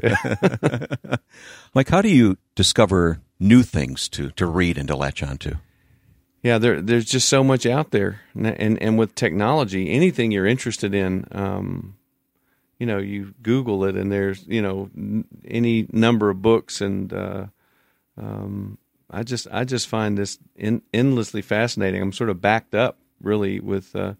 like, 1.75 1.89
how 1.89 2.03
do 2.03 2.09
you 2.09 2.39
discover 2.55 3.21
new 3.41 3.65
things 3.65 4.09
to 4.11 4.31
to 4.31 4.47
read 4.47 4.79
and 4.79 4.87
to 4.89 4.97
latch 4.97 5.25
onto? 5.25 5.57
Yeah, 6.43 6.59
there, 6.59 6.81
there's 6.81 7.05
just 7.05 7.29
so 7.29 7.45
much 7.45 7.67
out 7.67 7.93
there, 7.93 8.21
and 8.35 8.83
and 8.83 8.99
with 8.99 9.15
technology, 9.15 9.91
anything 9.91 10.33
you're 10.33 10.47
interested 10.47 10.93
in, 10.93 11.27
um, 11.31 11.97
you 12.81 12.87
know, 12.87 12.99
you 12.99 13.33
Google 13.43 13.85
it, 13.85 13.95
and 13.95 14.11
there's 14.11 14.45
you 14.49 14.61
know 14.61 14.91
any 15.45 15.87
number 15.93 16.31
of 16.31 16.43
books, 16.43 16.81
and 16.81 17.13
uh, 17.13 17.47
um, 18.19 18.77
I 19.09 19.23
just 19.23 19.47
I 19.53 19.65
just 19.65 19.87
find 19.87 20.19
this 20.19 20.39
in, 20.57 20.83
endlessly 20.93 21.43
fascinating. 21.43 22.03
I'm 22.03 22.13
sort 22.13 22.31
of 22.31 22.41
backed 22.41 22.75
up, 22.75 22.99
really, 23.21 23.61
with. 23.61 23.95
Uh, 23.95 24.15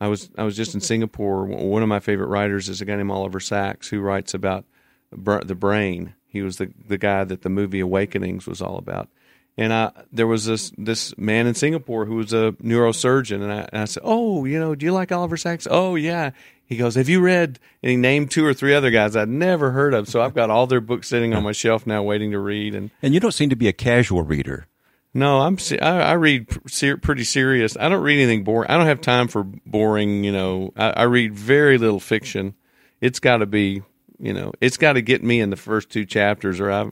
I 0.00 0.06
was 0.06 0.30
I 0.38 0.44
was 0.44 0.56
just 0.56 0.74
in 0.74 0.80
Singapore. 0.80 1.44
One 1.46 1.82
of 1.82 1.88
my 1.88 2.00
favorite 2.00 2.28
writers 2.28 2.68
is 2.68 2.80
a 2.80 2.84
guy 2.84 2.96
named 2.96 3.10
Oliver 3.10 3.40
Sacks, 3.40 3.88
who 3.88 4.00
writes 4.00 4.32
about 4.32 4.64
the 5.10 5.56
brain. 5.56 6.14
He 6.26 6.42
was 6.42 6.58
the 6.58 6.72
the 6.86 6.98
guy 6.98 7.24
that 7.24 7.42
the 7.42 7.48
movie 7.48 7.80
Awakenings 7.80 8.46
was 8.46 8.62
all 8.62 8.76
about 8.76 9.08
and 9.56 9.72
I, 9.72 9.92
there 10.12 10.26
was 10.26 10.46
this 10.46 10.72
this 10.76 11.16
man 11.16 11.46
in 11.46 11.54
Singapore 11.54 12.06
who 12.06 12.16
was 12.16 12.32
a 12.32 12.52
neurosurgeon, 12.62 13.42
and 13.42 13.52
I, 13.52 13.68
and 13.72 13.82
I 13.82 13.84
said, 13.84 14.02
"Oh, 14.04 14.44
you 14.44 14.58
know, 14.58 14.74
do 14.74 14.84
you 14.86 14.92
like 14.92 15.12
Oliver 15.12 15.36
Sacks?" 15.36 15.66
"Oh, 15.70 15.94
yeah." 15.94 16.30
He 16.66 16.76
goes, 16.76 16.94
"Have 16.94 17.08
you 17.08 17.20
read?" 17.20 17.60
And 17.82 17.90
he 17.90 17.96
named 17.96 18.30
two 18.30 18.44
or 18.44 18.54
three 18.54 18.74
other 18.74 18.90
guys 18.90 19.14
I'd 19.14 19.28
never 19.28 19.70
heard 19.70 19.94
of. 19.94 20.08
So 20.08 20.22
I've 20.22 20.34
got 20.34 20.50
all 20.50 20.66
their 20.66 20.80
books 20.80 21.08
sitting 21.08 21.34
on 21.34 21.42
my 21.42 21.52
shelf 21.52 21.86
now, 21.86 22.02
waiting 22.02 22.32
to 22.32 22.38
read. 22.38 22.74
And 22.74 22.90
and 23.02 23.14
you 23.14 23.20
don't 23.20 23.32
seem 23.32 23.50
to 23.50 23.56
be 23.56 23.68
a 23.68 23.72
casual 23.72 24.22
reader. 24.22 24.66
No, 25.12 25.40
I'm. 25.42 25.56
I, 25.80 26.00
I 26.00 26.12
read 26.14 26.48
pretty 26.48 27.24
serious. 27.24 27.76
I 27.78 27.88
don't 27.88 28.02
read 28.02 28.20
anything 28.20 28.42
boring. 28.42 28.68
I 28.68 28.76
don't 28.76 28.86
have 28.86 29.00
time 29.00 29.28
for 29.28 29.44
boring. 29.44 30.24
You 30.24 30.32
know, 30.32 30.72
I, 30.76 30.90
I 30.90 31.02
read 31.04 31.34
very 31.34 31.78
little 31.78 32.00
fiction. 32.00 32.54
It's 33.00 33.20
got 33.20 33.36
to 33.36 33.46
be. 33.46 33.82
You 34.18 34.32
know, 34.32 34.52
it's 34.60 34.76
got 34.76 34.94
to 34.94 35.02
get 35.02 35.22
me 35.22 35.40
in 35.40 35.50
the 35.50 35.56
first 35.56 35.90
two 35.90 36.04
chapters, 36.04 36.58
or 36.58 36.72
I. 36.72 36.90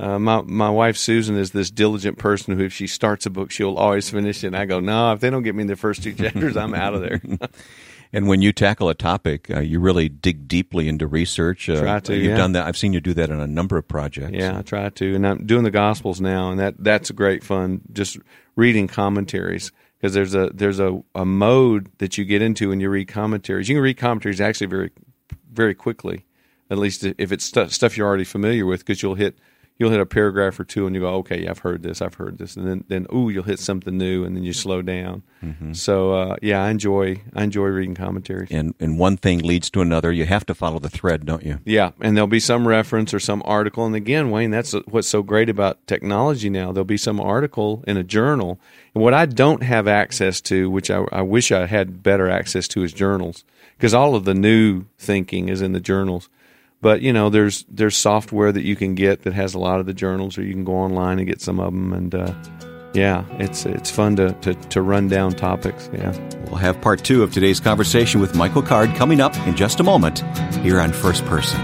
Uh, 0.00 0.18
my 0.18 0.40
my 0.42 0.70
wife 0.70 0.96
Susan 0.96 1.36
is 1.36 1.50
this 1.50 1.70
diligent 1.70 2.16
person 2.16 2.56
who, 2.56 2.64
if 2.64 2.72
she 2.72 2.86
starts 2.86 3.26
a 3.26 3.30
book, 3.30 3.50
she'll 3.50 3.76
always 3.76 4.08
finish 4.08 4.42
it. 4.42 4.48
And 4.48 4.56
I 4.56 4.64
go, 4.64 4.80
no, 4.80 5.12
if 5.12 5.20
they 5.20 5.28
don't 5.28 5.42
get 5.42 5.54
me 5.54 5.62
in 5.62 5.66
the 5.66 5.76
first 5.76 6.02
two 6.02 6.14
chapters, 6.14 6.56
I'm 6.56 6.74
out 6.74 6.94
of 6.94 7.02
there. 7.02 7.20
And 8.12 8.26
when 8.26 8.42
you 8.42 8.52
tackle 8.52 8.88
a 8.88 8.94
topic, 8.94 9.48
uh, 9.50 9.60
you 9.60 9.78
really 9.78 10.08
dig 10.08 10.48
deeply 10.48 10.88
into 10.88 11.06
research. 11.06 11.68
Uh, 11.68 11.80
Try 11.80 12.00
to, 12.00 12.16
You've 12.16 12.24
yeah. 12.32 12.36
done 12.36 12.52
that. 12.52 12.66
I've 12.66 12.76
seen 12.76 12.92
you 12.92 13.00
do 13.00 13.14
that 13.14 13.30
on 13.30 13.38
a 13.38 13.46
number 13.46 13.76
of 13.76 13.86
projects. 13.86 14.32
Yeah, 14.32 14.58
I 14.58 14.62
try 14.62 14.88
to, 14.88 15.14
and 15.14 15.24
I'm 15.24 15.46
doing 15.46 15.62
the 15.62 15.70
Gospels 15.70 16.20
now, 16.20 16.50
and 16.50 16.58
that 16.58 16.74
that's 16.78 17.12
great 17.12 17.44
fun. 17.44 17.82
Just 17.92 18.18
reading 18.56 18.88
commentaries 18.88 19.70
because 19.96 20.12
there's 20.12 20.34
a 20.34 20.50
there's 20.52 20.80
a, 20.80 21.00
a 21.14 21.24
mode 21.24 21.88
that 21.98 22.18
you 22.18 22.24
get 22.24 22.42
into 22.42 22.70
when 22.70 22.80
you 22.80 22.90
read 22.90 23.06
commentaries. 23.06 23.68
You 23.68 23.76
can 23.76 23.82
read 23.82 23.96
commentaries 23.96 24.40
actually 24.40 24.66
very 24.66 24.90
very 25.52 25.76
quickly, 25.76 26.26
at 26.68 26.78
least 26.78 27.04
if 27.04 27.30
it's 27.30 27.44
stu- 27.44 27.68
stuff 27.68 27.96
you're 27.96 28.08
already 28.08 28.24
familiar 28.24 28.66
with, 28.66 28.80
because 28.80 29.04
you'll 29.04 29.14
hit 29.14 29.38
you'll 29.80 29.90
hit 29.90 29.98
a 29.98 30.06
paragraph 30.06 30.60
or 30.60 30.64
two, 30.64 30.86
and 30.86 30.94
you 30.94 31.00
go, 31.00 31.14
okay, 31.14 31.42
yeah, 31.42 31.50
I've 31.50 31.60
heard 31.60 31.82
this, 31.82 32.00
I've 32.02 32.14
heard 32.14 32.38
this, 32.38 32.54
and 32.56 32.68
then 32.68 32.84
then 32.86 33.06
ooh, 33.12 33.30
you'll 33.30 33.42
hit 33.42 33.58
something 33.58 33.98
new, 33.98 34.24
and 34.24 34.36
then 34.36 34.44
you 34.44 34.52
slow 34.52 34.82
down. 34.82 35.22
So 35.72 36.12
uh, 36.12 36.36
yeah, 36.42 36.62
I 36.62 36.70
enjoy 36.70 37.22
I 37.34 37.44
enjoy 37.44 37.64
reading 37.64 37.94
commentaries. 37.94 38.50
And 38.50 38.74
and 38.78 38.98
one 38.98 39.16
thing 39.16 39.38
leads 39.38 39.70
to 39.70 39.80
another. 39.80 40.12
You 40.12 40.26
have 40.26 40.44
to 40.46 40.54
follow 40.54 40.78
the 40.78 40.90
thread, 40.90 41.24
don't 41.24 41.42
you? 41.42 41.58
Yeah, 41.64 41.92
and 42.00 42.14
there'll 42.14 42.28
be 42.28 42.40
some 42.40 42.68
reference 42.68 43.14
or 43.14 43.20
some 43.20 43.42
article. 43.46 43.86
And 43.86 43.96
again, 43.96 44.30
Wayne, 44.30 44.50
that's 44.50 44.72
what's 44.86 45.08
so 45.08 45.22
great 45.22 45.48
about 45.48 45.84
technology 45.86 46.50
now. 46.50 46.72
There'll 46.72 46.84
be 46.84 46.98
some 46.98 47.18
article 47.18 47.82
in 47.86 47.96
a 47.96 48.04
journal. 48.04 48.60
And 48.94 49.02
what 49.02 49.14
I 49.14 49.24
don't 49.24 49.62
have 49.62 49.88
access 49.88 50.42
to, 50.42 50.68
which 50.68 50.90
I, 50.90 51.04
I 51.10 51.22
wish 51.22 51.50
I 51.50 51.64
had 51.64 52.02
better 52.02 52.28
access 52.28 52.68
to, 52.68 52.82
is 52.82 52.92
journals, 52.92 53.44
because 53.78 53.94
all 53.94 54.14
of 54.14 54.26
the 54.26 54.34
new 54.34 54.84
thinking 54.98 55.48
is 55.48 55.62
in 55.62 55.72
the 55.72 55.80
journals. 55.80 56.28
But 56.80 57.02
you 57.02 57.12
know, 57.12 57.28
there's 57.30 57.64
there's 57.68 57.96
software 57.96 58.52
that 58.52 58.62
you 58.62 58.76
can 58.76 58.94
get 58.94 59.22
that 59.22 59.34
has 59.34 59.54
a 59.54 59.58
lot 59.58 59.80
of 59.80 59.86
the 59.86 59.94
journals, 59.94 60.38
or 60.38 60.42
you 60.42 60.52
can 60.52 60.64
go 60.64 60.74
online 60.74 61.18
and 61.18 61.28
get 61.28 61.40
some 61.40 61.60
of 61.60 61.72
them. 61.72 61.92
And 61.92 62.14
uh, 62.14 62.32
yeah, 62.94 63.24
it's 63.38 63.66
it's 63.66 63.90
fun 63.90 64.16
to, 64.16 64.32
to 64.40 64.54
to 64.54 64.82
run 64.82 65.08
down 65.08 65.32
topics. 65.32 65.90
Yeah. 65.92 66.16
We'll 66.46 66.56
have 66.56 66.80
part 66.80 67.04
two 67.04 67.22
of 67.22 67.32
today's 67.32 67.60
conversation 67.60 68.20
with 68.20 68.34
Michael 68.34 68.62
Card 68.62 68.94
coming 68.96 69.20
up 69.20 69.36
in 69.46 69.56
just 69.56 69.78
a 69.78 69.84
moment 69.84 70.20
here 70.56 70.80
on 70.80 70.92
First 70.92 71.24
Person. 71.26 71.60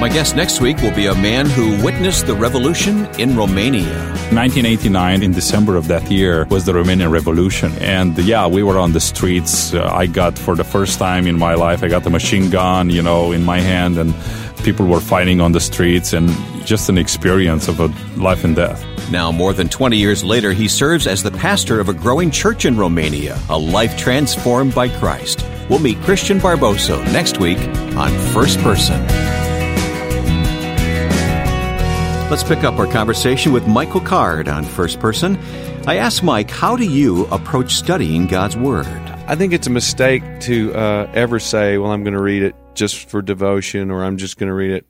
My 0.00 0.08
guest 0.08 0.36
next 0.36 0.60
week 0.60 0.76
will 0.76 0.94
be 0.94 1.06
a 1.06 1.14
man 1.16 1.46
who 1.50 1.82
witnessed 1.82 2.28
the 2.28 2.34
revolution 2.36 3.06
in 3.18 3.36
Romania. 3.36 3.98
1989, 4.30 5.24
in 5.24 5.32
December 5.32 5.74
of 5.74 5.88
that 5.88 6.08
year, 6.08 6.44
was 6.50 6.66
the 6.66 6.72
Romanian 6.72 7.10
Revolution. 7.10 7.72
And 7.80 8.16
yeah, 8.16 8.46
we 8.46 8.62
were 8.62 8.78
on 8.78 8.92
the 8.92 9.00
streets. 9.00 9.74
Uh, 9.74 9.90
I 9.92 10.06
got, 10.06 10.38
for 10.38 10.54
the 10.54 10.62
first 10.62 11.00
time 11.00 11.26
in 11.26 11.36
my 11.36 11.54
life, 11.54 11.82
I 11.82 11.88
got 11.88 12.06
a 12.06 12.10
machine 12.10 12.48
gun, 12.48 12.90
you 12.90 13.02
know, 13.02 13.32
in 13.32 13.44
my 13.44 13.58
hand, 13.58 13.98
and 13.98 14.14
people 14.62 14.86
were 14.86 15.00
fighting 15.00 15.40
on 15.40 15.50
the 15.50 15.58
streets, 15.58 16.12
and 16.12 16.30
just 16.64 16.88
an 16.88 16.96
experience 16.96 17.66
of 17.66 17.80
a 17.80 17.86
life 18.20 18.44
and 18.44 18.54
death. 18.54 18.80
Now, 19.10 19.32
more 19.32 19.52
than 19.52 19.68
20 19.68 19.96
years 19.96 20.22
later, 20.22 20.52
he 20.52 20.68
serves 20.68 21.08
as 21.08 21.24
the 21.24 21.32
pastor 21.32 21.80
of 21.80 21.88
a 21.88 21.92
growing 21.92 22.30
church 22.30 22.66
in 22.66 22.76
Romania, 22.76 23.36
a 23.48 23.58
life 23.58 23.96
transformed 23.96 24.76
by 24.76 24.88
Christ. 24.88 25.44
We'll 25.68 25.80
meet 25.80 26.00
Christian 26.02 26.38
Barbosu 26.38 27.04
next 27.12 27.40
week 27.40 27.58
on 27.96 28.16
First 28.32 28.60
Person. 28.60 29.04
Let's 32.30 32.44
pick 32.44 32.62
up 32.62 32.78
our 32.78 32.86
conversation 32.86 33.54
with 33.54 33.66
Michael 33.66 34.02
Card 34.02 34.48
on 34.48 34.62
First 34.62 35.00
Person. 35.00 35.38
I 35.86 35.96
asked 35.96 36.22
Mike, 36.22 36.50
how 36.50 36.76
do 36.76 36.84
you 36.84 37.24
approach 37.28 37.72
studying 37.72 38.26
God's 38.26 38.54
Word? 38.54 38.86
I 39.26 39.34
think 39.34 39.54
it's 39.54 39.66
a 39.66 39.70
mistake 39.70 40.22
to 40.40 40.74
uh, 40.74 41.10
ever 41.14 41.40
say, 41.40 41.78
"Well, 41.78 41.90
I'm 41.90 42.04
going 42.04 42.12
to 42.12 42.20
read 42.20 42.42
it 42.42 42.54
just 42.74 43.08
for 43.08 43.22
devotion," 43.22 43.90
or 43.90 44.04
"I'm 44.04 44.18
just 44.18 44.36
going 44.36 44.48
to 44.48 44.54
read 44.54 44.72
it 44.72 44.86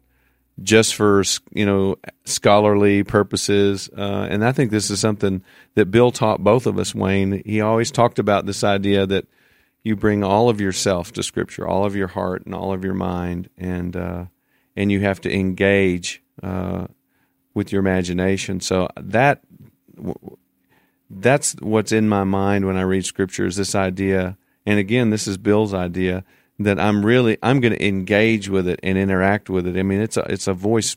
just 0.64 0.97
for 0.97 1.23
you 1.52 1.64
know 1.64 1.97
scholarly 2.25 3.04
purposes." 3.04 3.88
Uh, 3.97 4.26
and 4.28 4.45
I 4.45 4.50
think 4.50 4.73
this 4.73 4.90
is 4.90 4.99
something 4.99 5.45
that 5.76 5.92
Bill 5.92 6.11
taught 6.11 6.42
both 6.42 6.66
of 6.66 6.76
us. 6.76 6.92
Wayne, 6.92 7.40
he 7.47 7.61
always 7.61 7.92
talked 7.92 8.18
about 8.18 8.47
this 8.47 8.64
idea 8.64 9.07
that 9.07 9.28
you 9.85 9.95
bring 9.95 10.25
all 10.25 10.49
of 10.49 10.61
yourself 10.61 11.12
to 11.12 11.23
Scripture, 11.23 11.68
all 11.68 11.85
of 11.85 11.95
your 11.95 12.09
heart 12.09 12.47
and 12.47 12.54
all 12.54 12.73
of 12.73 12.83
your 12.83 12.95
mind, 12.95 13.49
and 13.57 13.95
uh, 13.95 14.25
and 14.75 14.90
you 14.90 14.99
have 15.02 15.21
to 15.21 15.33
engage 15.33 16.21
uh, 16.42 16.88
with 17.59 17.73
your 17.73 17.81
imagination. 17.81 18.61
So 18.61 18.88
that 18.97 19.43
that's 21.11 21.57
what's 21.61 21.91
in 21.91 22.09
my 22.09 22.23
mind 22.23 22.67
when 22.67 22.77
I 22.77 22.83
read 22.83 23.05
scripture 23.05 23.47
is 23.47 23.57
this 23.57 23.75
idea. 23.75 24.38
And 24.65 24.79
again, 24.79 25.11
this 25.11 25.27
is 25.27 25.38
Bill's 25.38 25.75
idea 25.75 26.25
that 26.61 26.79
I'm 26.79 27.05
really 27.05 27.37
I'm 27.43 27.59
going 27.61 27.75
to 27.75 27.85
engage 27.85 28.49
with 28.49 28.69
it 28.69 28.79
and 28.85 28.97
interact 28.97 29.50
with 29.50 29.67
it. 29.67 29.77
I 29.77 29.83
mean, 29.83 30.00
it's 30.00 30.17
a 30.17 30.23
it's 30.33 30.47
a 30.47 30.55
voice. 30.55 30.97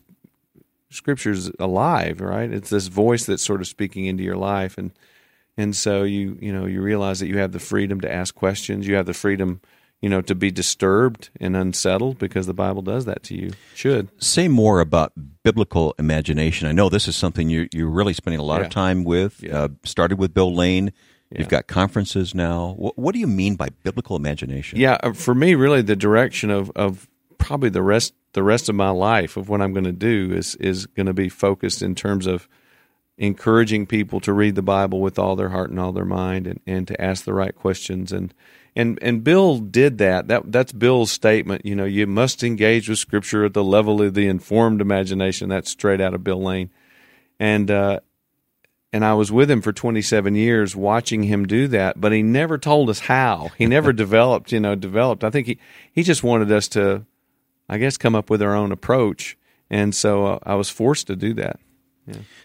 Scripture's 0.91 1.49
alive, 1.57 2.21
right? 2.21 2.51
It's 2.51 2.69
this 2.69 2.87
voice 2.87 3.25
that's 3.25 3.43
sort 3.43 3.61
of 3.61 3.67
speaking 3.67 4.05
into 4.05 4.23
your 4.23 4.35
life, 4.35 4.77
and 4.77 4.91
and 5.57 5.75
so 5.75 6.03
you 6.03 6.37
you 6.39 6.53
know 6.53 6.67
you 6.67 6.79
realize 6.81 7.21
that 7.21 7.27
you 7.27 7.39
have 7.39 7.53
the 7.53 7.59
freedom 7.59 8.01
to 8.01 8.13
ask 8.13 8.35
questions. 8.35 8.87
You 8.87 8.95
have 8.95 9.07
the 9.07 9.15
freedom, 9.15 9.61
you 10.01 10.09
know, 10.09 10.21
to 10.21 10.33
be 10.35 10.49
disturbed 10.51 11.29
and 11.39 11.55
unsettled 11.55 12.17
because 12.17 12.47
the 12.47 12.53
Bible 12.53 12.81
does 12.81 13.05
that 13.05 13.21
to 13.23 13.35
you. 13.35 13.51
Should 13.75 14.09
Say 14.21 14.47
more 14.47 14.79
about 14.79 15.13
biblical 15.43 15.93
imagination. 15.99 16.67
I 16.67 16.71
know 16.71 16.89
this 16.89 17.07
is 17.07 17.15
something 17.15 17.49
you're, 17.49 17.67
you're 17.71 17.89
really 17.89 18.13
spending 18.13 18.39
a 18.39 18.43
lot 18.43 18.59
Yeah. 18.61 18.65
of 18.65 18.71
time 18.71 19.03
with. 19.03 19.43
Yeah. 19.43 19.57
Uh, 19.63 19.67
started 19.83 20.17
with 20.17 20.33
Bill 20.33 20.53
Lane. 20.53 20.91
Yeah. 21.31 21.39
You've 21.39 21.49
got 21.49 21.67
conferences 21.67 22.33
now. 22.35 22.73
What, 22.77 22.97
what 22.97 23.13
do 23.13 23.19
you 23.19 23.27
mean 23.27 23.55
by 23.55 23.69
biblical 23.83 24.15
imagination? 24.15 24.79
Yeah, 24.79 24.97
uh, 25.03 25.13
for 25.13 25.33
me, 25.35 25.55
really, 25.55 25.81
the 25.81 25.95
direction 25.95 26.49
of, 26.49 26.71
of 26.75 27.07
probably 27.37 27.69
the 27.69 27.81
rest 27.83 28.13
the 28.33 28.43
rest 28.43 28.69
of 28.69 28.75
my 28.75 28.89
life 28.89 29.35
of 29.37 29.49
what 29.49 29.61
I'm 29.61 29.73
going 29.73 29.83
to 29.85 29.91
do 29.91 30.31
is 30.33 30.55
is 30.55 30.85
going 30.87 31.05
to 31.07 31.13
be 31.13 31.27
focused 31.29 31.81
in 31.81 31.95
terms 31.95 32.25
of 32.27 32.47
encouraging 33.17 33.85
people 33.85 34.19
to 34.21 34.33
read 34.33 34.55
the 34.55 34.61
Bible 34.61 34.99
with 35.01 35.19
all 35.19 35.35
their 35.35 35.49
heart 35.49 35.69
and 35.69 35.79
all 35.79 35.91
their 35.91 36.05
mind, 36.05 36.47
and, 36.47 36.59
and 36.65 36.87
to 36.87 36.99
ask 37.01 37.23
the 37.25 37.33
right 37.33 37.53
questions. 37.55 38.11
and 38.11 38.33
and 38.75 38.99
And 39.01 39.23
Bill 39.23 39.57
did 39.59 39.97
that. 39.99 40.27
That 40.27 40.51
that's 40.51 40.71
Bill's 40.71 41.11
statement. 41.11 41.65
You 41.65 41.75
know, 41.75 41.85
you 41.85 42.07
must 42.07 42.43
engage 42.43 42.89
with 42.89 42.99
Scripture 42.99 43.45
at 43.45 43.53
the 43.53 43.63
level 43.63 44.01
of 44.01 44.13
the 44.13 44.27
informed 44.27 44.81
imagination. 44.81 45.49
That's 45.49 45.69
straight 45.69 46.01
out 46.01 46.13
of 46.13 46.23
Bill 46.23 46.41
Lane, 46.41 46.69
and. 47.39 47.69
uh 47.69 47.99
and 48.93 49.05
I 49.05 49.13
was 49.13 49.31
with 49.31 49.49
him 49.49 49.61
for 49.61 49.71
27 49.71 50.35
years 50.35 50.75
watching 50.75 51.23
him 51.23 51.45
do 51.45 51.67
that, 51.69 52.01
but 52.01 52.11
he 52.11 52.21
never 52.21 52.57
told 52.57 52.89
us 52.89 52.99
how. 52.99 53.49
He 53.57 53.65
never 53.65 53.93
developed, 53.93 54.51
you 54.51 54.59
know, 54.59 54.75
developed. 54.75 55.23
I 55.23 55.29
think 55.29 55.47
he, 55.47 55.59
he 55.93 56.03
just 56.03 56.23
wanted 56.23 56.51
us 56.51 56.67
to, 56.69 57.05
I 57.69 57.77
guess, 57.77 57.95
come 57.95 58.15
up 58.15 58.29
with 58.29 58.41
our 58.41 58.53
own 58.53 58.71
approach. 58.71 59.37
And 59.69 59.95
so 59.95 60.25
uh, 60.25 60.39
I 60.43 60.55
was 60.55 60.69
forced 60.69 61.07
to 61.07 61.15
do 61.15 61.33
that. 61.35 61.59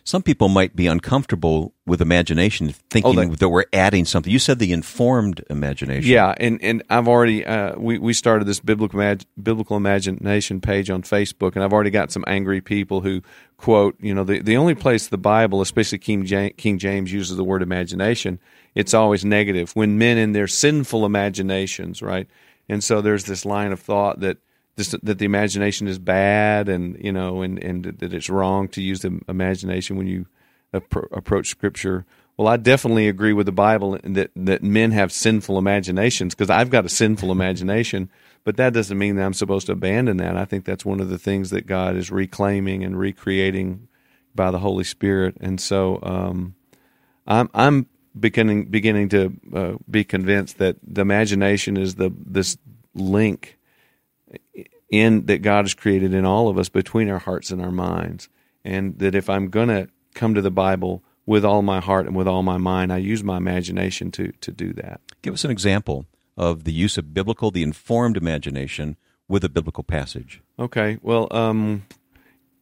Some 0.04 0.22
people 0.22 0.48
might 0.48 0.76
be 0.76 0.86
uncomfortable 0.86 1.75
with 1.86 2.00
imagination, 2.00 2.72
thinking 2.90 3.18
Oh, 3.18 3.25
they- 3.25 3.34
that 3.34 3.48
we're 3.48 3.64
adding 3.72 4.04
something. 4.04 4.32
You 4.32 4.38
said 4.38 4.58
the 4.58 4.72
informed 4.72 5.42
imagination. 5.50 6.10
Yeah, 6.10 6.34
and, 6.38 6.62
and 6.62 6.82
I've 6.90 7.08
already 7.08 7.44
uh, 7.44 7.76
we 7.78 7.98
we 7.98 8.12
started 8.12 8.44
this 8.46 8.60
biblical 8.60 9.00
imag- 9.00 9.25
biblical 9.42 9.76
imagination 9.76 10.60
page 10.60 10.90
on 10.90 11.02
Facebook, 11.02 11.54
and 11.54 11.64
I've 11.64 11.72
already 11.72 11.90
got 11.90 12.12
some 12.12 12.25
angry 12.26 12.60
people 12.60 13.00
who 13.00 13.22
quote, 13.56 13.96
you 14.00 14.14
know, 14.14 14.25
the 14.25 14.40
the 14.40 14.56
only 14.56 14.75
place 14.75 15.08
the 15.08 15.18
Bible, 15.18 15.60
especially 15.60 15.98
King 15.98 16.25
James, 16.25 16.52
King 16.56 16.78
James, 16.78 17.12
uses 17.12 17.36
the 17.36 17.44
word 17.44 17.62
imagination, 17.62 18.38
it's 18.75 18.94
always 18.94 19.25
negative. 19.25 19.72
When 19.75 19.98
men 19.98 20.18
in 20.18 20.32
their 20.32 20.46
sinful 20.48 21.04
imaginations, 21.06 22.02
right, 22.02 22.28
and 22.68 22.84
so 22.84 23.00
there's 23.00 23.25
this 23.25 23.44
line 23.44 23.72
of 23.72 23.80
thought 23.80 24.20
that. 24.20 24.38
This, 24.76 24.95
that 25.02 25.18
the 25.18 25.25
imagination 25.25 25.88
is 25.88 25.99
bad, 25.99 26.68
and 26.68 27.02
you 27.02 27.11
know, 27.11 27.40
and, 27.40 27.62
and 27.62 27.85
that 27.85 28.12
it's 28.12 28.28
wrong 28.28 28.68
to 28.68 28.83
use 28.83 29.00
the 29.00 29.21
imagination 29.26 29.97
when 29.97 30.06
you 30.06 30.26
appro- 30.75 31.09
approach 31.16 31.49
Scripture. 31.49 32.04
Well, 32.37 32.49
I 32.49 32.59
definitely 32.59 33.09
agree 33.09 33.33
with 33.33 33.47
the 33.47 33.52
Bible 33.52 33.99
that 34.04 34.30
that 34.37 34.62
men 34.62 34.90
have 34.90 35.11
sinful 35.12 35.56
imaginations 35.56 36.35
because 36.35 36.50
I've 36.50 36.68
got 36.68 36.85
a 36.85 36.90
sinful 36.90 37.33
imagination, 37.38 38.11
but 38.45 38.59
that 38.59 38.75
doesn't 38.75 38.99
mean 38.99 39.16
that 39.16 39.25
I'm 39.25 39.33
supposed 39.33 39.66
to 39.66 39.73
abandon 39.73 40.18
that. 40.18 40.37
I 40.37 40.45
think 40.45 40.66
that's 40.66 40.85
one 40.85 41.00
of 41.00 41.09
the 41.09 41.18
things 41.18 41.49
that 41.50 41.66
God 41.66 41.97
is 41.97 42.11
reclaiming 42.11 42.85
and 42.85 42.99
recreating 42.99 43.88
by 44.35 44.50
the 44.50 44.59
Holy 44.59 44.85
Spirit, 44.85 45.38
and 45.40 45.59
so 45.59 45.99
um, 46.02 46.54
I'm 47.26 47.49
I'm 47.54 47.87
beginning 48.18 48.66
beginning 48.66 49.09
to 49.11 49.33
uh, 49.54 49.73
be 49.90 50.04
convinced 50.04 50.59
that 50.59 50.76
the 50.83 51.00
imagination 51.00 51.76
is 51.76 51.95
the 51.95 52.12
this 52.14 52.59
link 52.95 53.55
in 54.90 55.26
that 55.26 55.42
God 55.42 55.64
has 55.64 55.75
created 55.75 56.14
in 56.14 56.25
all 56.25 56.49
of 56.49 56.59
us 56.59 56.68
between 56.68 57.09
our 57.09 57.18
hearts 57.18 57.50
and 57.50 57.61
our 57.61 57.73
minds, 57.73 58.28
and 58.64 58.99
that 58.99 59.14
if 59.14 59.28
I'm 59.28 59.49
going 59.49 59.68
to 59.68 59.88
come 60.14 60.35
to 60.35 60.42
the 60.42 60.50
Bible 60.50 61.02
with 61.26 61.45
all 61.45 61.62
my 61.62 61.80
heart 61.80 62.06
and 62.06 62.14
with 62.14 62.28
all 62.28 62.42
my 62.42 62.56
mind, 62.56 62.92
I 62.92 62.99
use 62.99 63.25
my 63.25 63.37
imagination 63.37 64.11
to 64.12 64.33
to 64.40 64.52
do 64.52 64.73
that. 64.75 65.00
Give 65.23 65.35
us 65.35 65.45
an 65.45 65.50
example 65.50 66.06
of 66.37 66.64
the 66.64 66.73
use 66.73 66.99
of 66.99 67.14
biblical, 67.14 67.50
the 67.50 67.62
informed 67.62 68.16
imagination 68.16 68.97
with 69.28 69.45
a 69.45 69.49
biblical 69.49 69.83
passage. 69.83 70.42
Okay, 70.59 70.99
well, 71.02 71.28
um, 71.30 71.85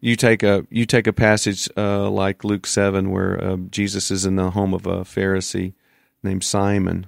you 0.00 0.16
take 0.16 0.42
a 0.42 0.66
you 0.70 0.86
take 0.86 1.06
a 1.06 1.12
passage 1.12 1.68
uh, 1.76 2.08
like 2.10 2.44
Luke 2.44 2.66
seven, 2.66 3.10
where 3.10 3.42
uh, 3.42 3.56
Jesus 3.70 4.10
is 4.10 4.24
in 4.24 4.36
the 4.36 4.50
home 4.50 4.74
of 4.74 4.86
a 4.86 4.98
Pharisee 4.98 5.74
named 6.22 6.44
Simon. 6.44 7.06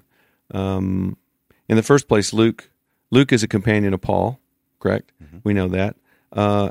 Um, 0.52 1.16
in 1.68 1.76
the 1.76 1.82
first 1.82 2.08
place, 2.08 2.32
Luke 2.32 2.70
Luke 3.10 3.32
is 3.32 3.42
a 3.42 3.48
companion 3.48 3.94
of 3.94 4.00
Paul, 4.00 4.40
correct? 4.78 5.12
Mm-hmm. 5.22 5.38
We 5.44 5.54
know 5.54 5.68
that, 5.68 5.96
uh, 6.32 6.70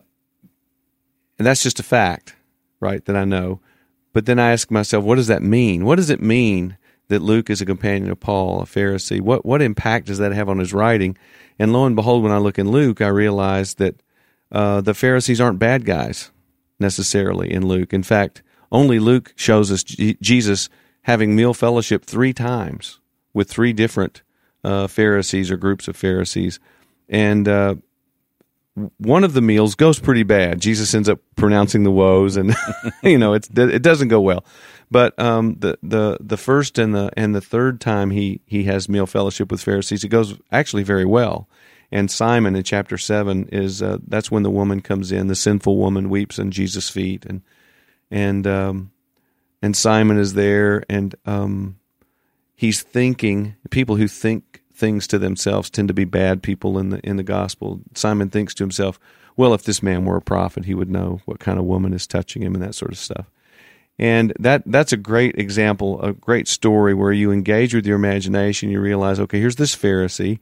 and 1.37 1.45
that's 1.45 1.63
just 1.63 1.79
a 1.79 1.83
fact, 1.83 2.35
right? 2.79 3.03
That 3.05 3.15
I 3.15 3.25
know. 3.25 3.59
But 4.13 4.25
then 4.25 4.39
I 4.39 4.51
ask 4.51 4.71
myself, 4.71 5.03
what 5.03 5.15
does 5.15 5.27
that 5.27 5.43
mean? 5.43 5.83
What 5.83 5.97
does 5.97 6.09
it 6.09 6.21
mean 6.21 6.77
that 7.09 7.21
Luke 7.21 7.49
is 7.49 7.61
a 7.61 7.65
companion 7.65 8.09
of 8.09 8.19
Paul, 8.19 8.61
a 8.61 8.65
Pharisee? 8.65 9.19
What 9.19 9.45
what 9.45 9.61
impact 9.61 10.07
does 10.07 10.19
that 10.19 10.31
have 10.31 10.49
on 10.49 10.59
his 10.59 10.73
writing? 10.73 11.17
And 11.59 11.73
lo 11.73 11.85
and 11.85 11.95
behold, 11.95 12.23
when 12.23 12.31
I 12.31 12.37
look 12.37 12.57
in 12.57 12.71
Luke, 12.71 13.01
I 13.01 13.07
realize 13.07 13.75
that 13.75 14.01
uh, 14.51 14.81
the 14.81 14.93
Pharisees 14.93 15.41
aren't 15.41 15.59
bad 15.59 15.85
guys 15.85 16.31
necessarily 16.79 17.51
in 17.51 17.67
Luke. 17.67 17.93
In 17.93 18.03
fact, 18.03 18.41
only 18.71 18.99
Luke 18.99 19.33
shows 19.35 19.71
us 19.71 19.83
G- 19.83 20.17
Jesus 20.21 20.69
having 21.03 21.35
meal 21.35 21.53
fellowship 21.53 22.05
three 22.05 22.33
times 22.33 22.99
with 23.33 23.49
three 23.49 23.73
different 23.73 24.21
uh, 24.63 24.87
Pharisees 24.87 25.51
or 25.51 25.57
groups 25.57 25.87
of 25.87 25.95
Pharisees. 25.95 26.59
And 27.07 27.47
uh, 27.47 27.75
one 28.97 29.23
of 29.23 29.33
the 29.33 29.41
meals 29.41 29.75
goes 29.75 29.99
pretty 29.99 30.23
bad. 30.23 30.59
Jesus 30.59 30.93
ends 30.93 31.07
up 31.07 31.19
pronouncing 31.35 31.83
the 31.83 31.91
woes, 31.91 32.35
and 32.35 32.53
you 33.03 33.17
know 33.17 33.33
it's 33.33 33.49
it 33.55 33.81
doesn't 33.81 34.09
go 34.09 34.19
well. 34.19 34.45
But 34.91 35.17
um, 35.19 35.55
the 35.59 35.77
the 35.81 36.17
the 36.19 36.37
first 36.37 36.77
and 36.77 36.93
the 36.93 37.09
and 37.15 37.33
the 37.33 37.41
third 37.41 37.79
time 37.79 38.11
he 38.11 38.41
he 38.45 38.65
has 38.65 38.89
meal 38.89 39.05
fellowship 39.05 39.49
with 39.49 39.61
Pharisees, 39.61 40.03
it 40.03 40.09
goes 40.09 40.37
actually 40.51 40.83
very 40.83 41.05
well. 41.05 41.47
And 41.91 42.11
Simon 42.11 42.55
in 42.55 42.63
chapter 42.63 42.97
seven 42.97 43.47
is 43.51 43.81
uh, 43.81 43.99
that's 44.05 44.29
when 44.29 44.43
the 44.43 44.51
woman 44.51 44.81
comes 44.81 45.11
in, 45.11 45.27
the 45.27 45.35
sinful 45.35 45.77
woman 45.77 46.09
weeps 46.09 46.37
on 46.37 46.51
Jesus' 46.51 46.89
feet, 46.89 47.25
and 47.25 47.41
and 48.11 48.45
um, 48.45 48.91
and 49.61 49.75
Simon 49.75 50.17
is 50.17 50.33
there, 50.33 50.83
and 50.89 51.15
um, 51.25 51.79
he's 52.55 52.81
thinking. 52.81 53.55
People 53.69 53.95
who 53.95 54.07
think 54.07 54.63
things 54.75 55.07
to 55.07 55.17
themselves 55.17 55.69
tend 55.69 55.87
to 55.87 55.93
be 55.93 56.05
bad 56.05 56.43
people 56.43 56.77
in 56.77 56.89
the 56.89 56.99
in 56.99 57.17
the 57.17 57.23
gospel. 57.23 57.81
Simon 57.93 58.29
thinks 58.29 58.53
to 58.55 58.63
himself, 58.63 58.99
"Well, 59.35 59.53
if 59.53 59.63
this 59.63 59.81
man 59.81 60.05
were 60.05 60.17
a 60.17 60.21
prophet, 60.21 60.65
he 60.65 60.73
would 60.73 60.89
know 60.89 61.21
what 61.25 61.39
kind 61.39 61.59
of 61.59 61.65
woman 61.65 61.93
is 61.93 62.07
touching 62.07 62.43
him 62.43 62.55
and 62.55 62.63
that 62.63 62.75
sort 62.75 62.91
of 62.91 62.97
stuff." 62.97 63.29
And 63.97 64.33
that 64.39 64.63
that's 64.65 64.91
a 64.91 64.97
great 64.97 65.37
example, 65.37 66.01
a 66.01 66.13
great 66.13 66.47
story 66.47 66.93
where 66.93 67.13
you 67.13 67.31
engage 67.31 67.73
with 67.73 67.85
your 67.85 67.95
imagination. 67.95 68.69
You 68.69 68.81
realize, 68.81 69.19
okay, 69.19 69.39
here's 69.39 69.55
this 69.55 69.75
Pharisee. 69.75 70.39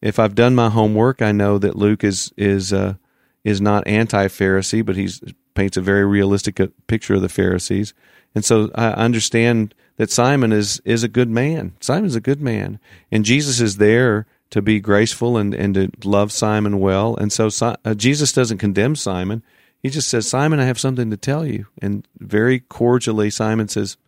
If 0.00 0.18
I've 0.18 0.34
done 0.34 0.54
my 0.54 0.68
homework, 0.68 1.20
I 1.20 1.32
know 1.32 1.58
that 1.58 1.76
Luke 1.76 2.04
is 2.04 2.32
is 2.36 2.72
uh, 2.72 2.94
is 3.42 3.60
not 3.60 3.86
anti-Pharisee, 3.86 4.84
but 4.84 4.96
he 4.96 5.08
paints 5.54 5.76
a 5.76 5.80
very 5.80 6.04
realistic 6.04 6.60
uh, 6.60 6.68
picture 6.86 7.14
of 7.14 7.22
the 7.22 7.28
Pharisees. 7.28 7.94
And 8.34 8.44
so 8.44 8.70
I 8.74 8.88
understand 8.88 9.74
that 9.96 10.10
Simon 10.10 10.52
is 10.52 10.80
is 10.84 11.02
a 11.02 11.08
good 11.08 11.30
man. 11.30 11.72
Simon's 11.80 12.16
a 12.16 12.20
good 12.20 12.40
man, 12.40 12.78
and 13.10 13.24
Jesus 13.24 13.60
is 13.60 13.76
there 13.76 14.26
to 14.50 14.62
be 14.62 14.80
graceful 14.80 15.36
and 15.36 15.54
and 15.54 15.74
to 15.74 15.90
love 16.04 16.32
Simon 16.32 16.80
well. 16.80 17.16
And 17.16 17.32
so 17.32 17.50
uh, 17.84 17.94
Jesus 17.94 18.32
doesn't 18.32 18.58
condemn 18.58 18.96
Simon. 18.96 19.42
He 19.84 19.90
just 19.90 20.08
says, 20.08 20.26
Simon, 20.26 20.60
I 20.60 20.64
have 20.64 20.80
something 20.80 21.10
to 21.10 21.16
tell 21.18 21.44
you. 21.44 21.66
And 21.82 22.08
very 22.18 22.58
cordially, 22.58 23.28
Simon 23.28 23.68
says, 23.68 23.98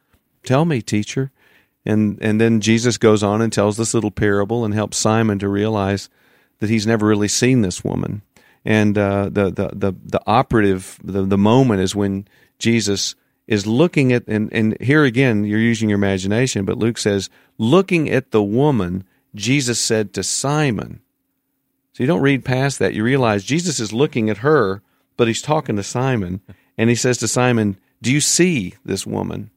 Tell 0.43 0.65
me, 0.65 0.81
teacher. 0.81 1.33
And, 1.85 2.19
and 2.23 2.41
then 2.41 2.63
Jesus 2.63 2.97
goes 2.97 3.23
on 3.23 3.43
and 3.43 3.53
tells 3.53 3.77
this 3.77 3.93
little 3.93 4.11
parable 4.11 4.65
and 4.65 4.73
helps 4.73 4.97
Simon 4.97 5.39
to 5.41 5.51
realize 5.51 6.09
that 6.61 6.71
he's 6.71 6.87
never 6.87 7.07
really 7.07 7.29
seen 7.29 7.61
this 7.61 7.85
woman. 7.85 8.23
And 8.65 8.97
uh, 8.97 9.25
the, 9.25 9.51
the, 9.51 9.69
the, 9.75 9.93
the 10.03 10.23
operative, 10.27 10.99
the, 11.05 11.27
the 11.27 11.37
moment 11.37 11.83
is 11.83 11.95
when 11.95 12.27
Jesus 12.59 13.15
is 13.47 13.67
looking 13.67 14.13
at, 14.13 14.25
and, 14.27 14.53
and 14.53 14.77
here 14.81 15.05
again, 15.05 15.45
you're 15.45 15.59
using 15.59 15.89
your 15.89 15.99
imagination, 15.99 16.65
but 16.65 16.79
Luke 16.79 16.99
says, 16.99 17.31
looking 17.59 18.11
at 18.11 18.31
the 18.31 18.43
woman, 18.43 19.05
Jesus 19.35 19.79
said 19.79 20.13
to 20.15 20.23
Simon. 20.23 21.01
So 21.93 22.03
you 22.03 22.07
don't 22.07 22.23
read 22.23 22.45
past 22.45 22.79
that. 22.81 22.95
You 22.95 23.05
realize 23.05 23.45
Jesus 23.45 23.81
is 23.81 23.93
looking 23.93 24.29
at 24.29 24.39
her 24.39 24.83
but 25.17 25.29
he's 25.29 25.43
talking 25.43 25.77
to 25.77 25.83
Simon, 25.83 26.41
and 26.77 26.91
he 26.91 26.97
says 26.97 27.19
to 27.19 27.29
Simon, 27.29 27.79
Do 28.03 28.13
you 28.13 28.21
see 28.21 28.75
this 28.85 29.07
woman? 29.07 29.51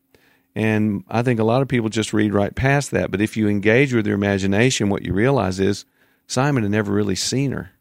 And 0.55 1.03
I 1.09 1.21
think 1.21 1.39
a 1.39 1.43
lot 1.43 1.61
of 1.61 1.67
people 1.67 1.89
just 1.89 2.13
read 2.13 2.33
right 2.33 2.55
past 2.55 2.91
that. 2.91 3.11
But 3.11 3.21
if 3.21 3.37
you 3.37 3.47
engage 3.47 3.93
with 3.93 4.07
your 4.07 4.15
imagination, 4.15 4.89
what 4.89 5.05
you 5.05 5.13
realize 5.13 5.59
is 5.59 5.85
Simon 6.27 6.63
had 6.63 6.71
never 6.71 6.91
really 6.91 7.15
seen 7.15 7.51
her. 7.51 7.71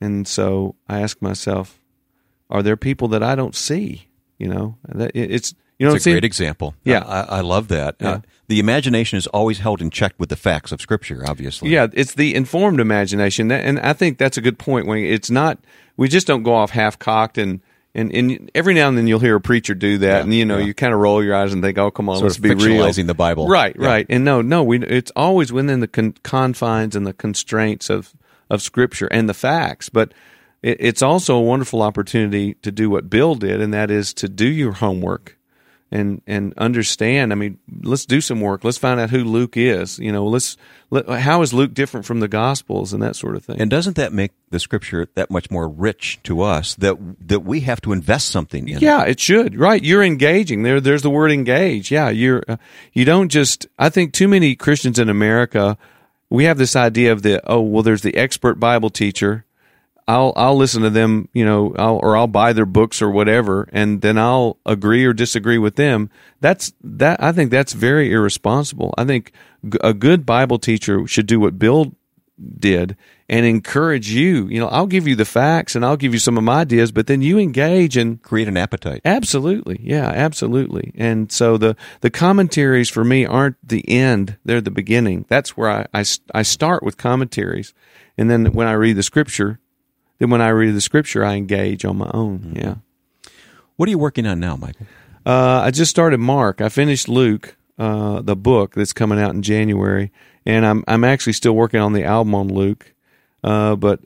And 0.00 0.26
so 0.26 0.74
I 0.88 1.00
ask 1.00 1.22
myself, 1.22 1.78
are 2.50 2.62
there 2.62 2.76
people 2.76 3.08
that 3.08 3.22
I 3.22 3.34
don't 3.34 3.54
see? 3.54 4.08
You 4.38 4.48
know, 4.48 4.76
it's 5.14 5.54
you 5.78 5.86
know, 5.86 5.94
it's 5.94 6.06
a 6.06 6.12
great 6.12 6.24
example. 6.24 6.74
Yeah, 6.84 7.00
I, 7.00 7.38
I 7.38 7.40
love 7.40 7.68
that. 7.68 7.96
Yeah. 8.00 8.10
Uh, 8.10 8.20
the 8.48 8.60
imagination 8.60 9.16
is 9.16 9.26
always 9.28 9.58
held 9.58 9.80
in 9.80 9.90
check 9.90 10.14
with 10.18 10.28
the 10.28 10.36
facts 10.36 10.72
of 10.72 10.80
Scripture. 10.80 11.24
Obviously, 11.26 11.70
yeah, 11.70 11.88
it's 11.92 12.14
the 12.14 12.34
informed 12.34 12.80
imagination, 12.80 13.50
and 13.50 13.80
I 13.80 13.92
think 13.92 14.18
that's 14.18 14.36
a 14.36 14.40
good 14.40 14.58
point. 14.58 14.86
When 14.86 14.98
it's 14.98 15.30
not 15.30 15.58
we 15.96 16.08
just 16.08 16.26
don't 16.26 16.42
go 16.42 16.54
off 16.54 16.70
half 16.70 16.98
cocked 16.98 17.38
and 17.38 17.60
and, 17.94 18.14
and 18.14 18.50
every 18.54 18.74
now 18.74 18.88
and 18.88 18.96
then 18.96 19.06
you'll 19.06 19.20
hear 19.20 19.36
a 19.36 19.40
preacher 19.40 19.74
do 19.74 19.98
that, 19.98 20.06
yeah, 20.06 20.20
and 20.20 20.34
you 20.34 20.44
know 20.44 20.58
yeah. 20.58 20.66
you 20.66 20.74
kind 20.74 20.94
of 20.94 21.00
roll 21.00 21.22
your 21.22 21.34
eyes 21.34 21.52
and 21.52 21.62
think, 21.62 21.76
"Oh, 21.78 21.90
come 21.90 22.08
on, 22.08 22.16
sort 22.16 22.30
let's 22.30 22.38
be 22.38 22.54
real." 22.54 22.90
the 22.90 23.14
Bible, 23.14 23.48
right? 23.48 23.78
Right, 23.78 24.06
and 24.08 24.24
no, 24.24 24.40
no, 24.40 24.62
we 24.62 24.82
it's 24.82 25.12
always 25.14 25.52
within 25.52 25.80
the 25.80 25.88
con- 25.88 26.14
confines 26.22 26.96
and 26.96 27.06
the 27.06 27.12
constraints 27.12 27.90
of 27.90 28.14
of 28.48 28.62
Scripture 28.62 29.08
and 29.08 29.28
the 29.28 29.34
facts, 29.34 29.88
but 29.88 30.12
it's 30.62 31.02
also 31.02 31.36
a 31.36 31.42
wonderful 31.42 31.82
opportunity 31.82 32.54
to 32.54 32.70
do 32.70 32.88
what 32.88 33.10
Bill 33.10 33.34
did, 33.34 33.60
and 33.60 33.74
that 33.74 33.90
is 33.90 34.14
to 34.14 34.28
do 34.28 34.46
your 34.46 34.72
homework 34.72 35.36
and 35.90 36.22
and 36.26 36.54
understand. 36.56 37.32
I 37.32 37.34
mean, 37.34 37.58
let's 37.82 38.06
do 38.06 38.20
some 38.20 38.40
work. 38.40 38.64
Let's 38.64 38.78
find 38.78 38.98
out 38.98 39.10
who 39.10 39.24
Luke 39.24 39.56
is. 39.56 39.98
You 39.98 40.10
know, 40.10 40.24
let's 40.26 40.56
let, 40.90 41.08
how 41.08 41.42
is 41.42 41.52
Luke 41.52 41.74
different 41.74 42.06
from 42.06 42.20
the 42.20 42.28
Gospels 42.28 42.92
and 42.92 43.02
that 43.02 43.14
sort 43.14 43.36
of 43.36 43.44
thing. 43.44 43.60
And 43.60 43.70
doesn't 43.70 43.96
that 43.96 44.12
make 44.12 44.32
the 44.50 44.58
Scripture 44.58 45.08
that 45.14 45.30
much 45.30 45.50
more 45.50 45.68
rich 45.68 46.18
to 46.24 46.42
us 46.42 46.74
that 46.76 46.96
that 47.28 47.40
we 47.40 47.60
have 47.60 47.80
to 47.82 47.92
invest 47.92 48.30
something 48.30 48.68
in? 48.68 48.78
Yeah, 48.78 49.02
it, 49.02 49.10
it 49.10 49.20
should. 49.20 49.56
Right, 49.56 49.82
you're 49.82 50.02
engaging. 50.02 50.62
There, 50.62 50.80
there's 50.80 51.02
the 51.02 51.10
word 51.10 51.30
engage. 51.30 51.90
Yeah, 51.90 52.08
you're. 52.08 52.42
Uh, 52.48 52.56
you 52.92 53.04
don't 53.04 53.28
just. 53.28 53.66
I 53.78 53.90
think 53.90 54.12
too 54.12 54.28
many 54.28 54.56
Christians 54.56 54.98
in 54.98 55.08
America. 55.08 55.76
We 56.30 56.44
have 56.44 56.56
this 56.56 56.76
idea 56.76 57.12
of 57.12 57.22
the 57.22 57.42
oh 57.50 57.60
well, 57.60 57.82
there's 57.82 58.02
the 58.02 58.16
expert 58.16 58.54
Bible 58.54 58.88
teacher 58.88 59.44
I'll 60.08 60.32
I'll 60.36 60.56
listen 60.56 60.82
to 60.82 60.90
them, 60.90 61.28
you 61.32 61.44
know, 61.44 61.74
I'll, 61.78 62.00
or 62.02 62.16
I'll 62.16 62.26
buy 62.26 62.52
their 62.52 62.66
books 62.66 63.00
or 63.00 63.10
whatever, 63.10 63.68
and 63.72 64.00
then 64.00 64.18
I'll 64.18 64.58
agree 64.66 65.04
or 65.04 65.12
disagree 65.12 65.58
with 65.58 65.76
them. 65.76 66.10
That's 66.40 66.72
that. 66.82 67.22
I 67.22 67.32
think 67.32 67.50
that's 67.50 67.72
very 67.72 68.12
irresponsible. 68.12 68.94
I 68.98 69.04
think 69.04 69.32
a 69.80 69.94
good 69.94 70.26
Bible 70.26 70.58
teacher 70.58 71.06
should 71.06 71.26
do 71.26 71.38
what 71.38 71.58
Bill 71.58 71.94
did 72.58 72.96
and 73.28 73.46
encourage 73.46 74.10
you. 74.10 74.48
You 74.48 74.60
know, 74.60 74.68
I'll 74.68 74.86
give 74.86 75.06
you 75.06 75.14
the 75.14 75.24
facts 75.24 75.74
and 75.76 75.84
I'll 75.84 75.96
give 75.96 76.12
you 76.12 76.18
some 76.18 76.36
of 76.36 76.44
my 76.44 76.60
ideas, 76.60 76.92
but 76.92 77.06
then 77.06 77.22
you 77.22 77.38
engage 77.38 77.96
and 77.96 78.20
create 78.22 78.48
an 78.48 78.56
appetite. 78.56 79.00
Absolutely, 79.04 79.80
yeah, 79.82 80.08
absolutely. 80.08 80.92
And 80.96 81.30
so 81.30 81.56
the 81.56 81.76
the 82.00 82.10
commentaries 82.10 82.90
for 82.90 83.04
me 83.04 83.24
aren't 83.24 83.56
the 83.66 83.88
end; 83.88 84.36
they're 84.44 84.60
the 84.60 84.70
beginning. 84.70 85.26
That's 85.28 85.56
where 85.56 85.70
I 85.70 85.86
I, 85.94 86.04
I 86.34 86.42
start 86.42 86.82
with 86.82 86.96
commentaries, 86.96 87.72
and 88.18 88.30
then 88.30 88.46
when 88.52 88.66
I 88.66 88.72
read 88.72 88.96
the 88.96 89.02
scripture 89.02 89.60
then 90.22 90.30
when 90.30 90.40
I 90.40 90.50
read 90.50 90.72
the 90.76 90.80
scripture, 90.80 91.24
I 91.24 91.34
engage 91.34 91.84
on 91.84 91.96
my 91.96 92.08
own. 92.14 92.38
Mm-hmm. 92.38 92.58
Yeah. 92.58 92.74
What 93.74 93.88
are 93.88 93.90
you 93.90 93.98
working 93.98 94.24
on 94.24 94.38
now, 94.38 94.54
Michael? 94.54 94.86
Uh, 95.26 95.62
I 95.64 95.72
just 95.72 95.90
started 95.90 96.18
Mark. 96.18 96.60
I 96.60 96.68
finished 96.68 97.08
Luke, 97.08 97.56
uh, 97.76 98.20
the 98.20 98.36
book 98.36 98.76
that's 98.76 98.92
coming 98.92 99.18
out 99.18 99.34
in 99.34 99.42
January, 99.42 100.12
and 100.46 100.64
I'm 100.64 100.84
I'm 100.86 101.02
actually 101.02 101.32
still 101.32 101.54
working 101.54 101.80
on 101.80 101.92
the 101.92 102.04
album 102.04 102.36
on 102.36 102.46
Luke. 102.46 102.94
Uh, 103.42 103.74
but 103.74 103.98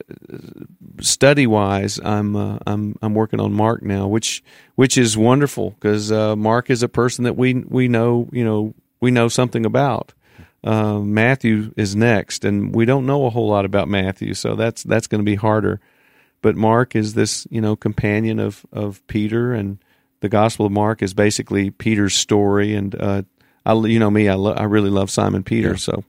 study 1.03 1.47
wise, 1.47 2.01
I'm 2.03 2.35
uh, 2.35 2.61
I'm 2.67 2.97
I'm 3.03 3.13
working 3.13 3.39
on 3.39 3.53
Mark 3.53 3.83
now, 3.83 4.07
which 4.07 4.43
which 4.75 4.97
is 4.97 5.19
wonderful 5.19 5.73
because 5.73 6.11
uh, 6.11 6.35
Mark 6.35 6.71
is 6.71 6.83
a 6.83 6.89
person 6.89 7.25
that 7.25 7.37
we 7.37 7.57
we 7.57 7.89
know 7.89 8.31
you 8.33 8.43
know 8.43 8.73
we 9.03 9.11
know 9.11 9.29
something 9.29 9.67
about. 9.67 10.15
Uh, 10.65 11.01
Matthew 11.01 11.75
is 11.77 11.95
next, 11.95 12.43
and 12.43 12.75
we 12.75 12.87
don't 12.87 13.05
know 13.05 13.27
a 13.27 13.31
whole 13.31 13.51
lot 13.51 13.67
about 13.67 13.87
Matthew, 13.87 14.33
so 14.33 14.55
that's 14.55 14.83
that's 14.83 15.09
going 15.09 15.21
to 15.21 15.31
be 15.31 15.35
harder. 15.35 15.79
But 16.43 16.57
Mark 16.57 16.95
is 16.95 17.15
this, 17.15 17.47
you 17.51 17.61
know, 17.61 17.77
companion 17.77 18.39
of 18.39 18.65
of 18.73 19.07
Peter, 19.07 19.53
and 19.53 19.79
the 20.21 20.29
Gospel 20.29 20.67
of 20.67 20.73
Mark 20.73 21.03
is 21.03 21.15
basically 21.15 21.71
Peter's 21.71 22.15
story. 22.15 22.75
And 22.75 22.95
uh, 22.95 23.23
I, 23.65 23.75
you 23.75 23.99
know 23.99 24.11
me, 24.11 24.29
I 24.29 24.35
lo- 24.35 24.55
I 24.55 24.65
really 24.65 24.91
love 24.91 25.11
Simon 25.11 25.43
Peter, 25.43 25.71
yeah. 25.71 25.77
so. 25.77 26.05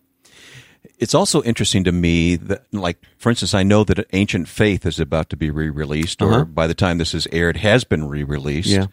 It's 0.99 1.13
also 1.13 1.43
interesting 1.43 1.83
to 1.83 1.91
me 1.91 2.37
that, 2.37 2.63
like, 2.73 2.97
for 3.17 3.29
instance, 3.29 3.53
I 3.53 3.61
know 3.61 3.83
that 3.83 4.07
Ancient 4.13 4.47
Faith 4.47 4.83
is 4.83 4.99
about 4.99 5.29
to 5.29 5.37
be 5.37 5.51
re-released, 5.51 6.23
or 6.23 6.33
uh-huh. 6.33 6.45
by 6.45 6.65
the 6.65 6.73
time 6.73 6.97
this 6.97 7.13
is 7.13 7.27
aired, 7.31 7.57
has 7.57 7.83
been 7.83 8.07
re-released. 8.07 8.69
Yeah. 8.69 8.87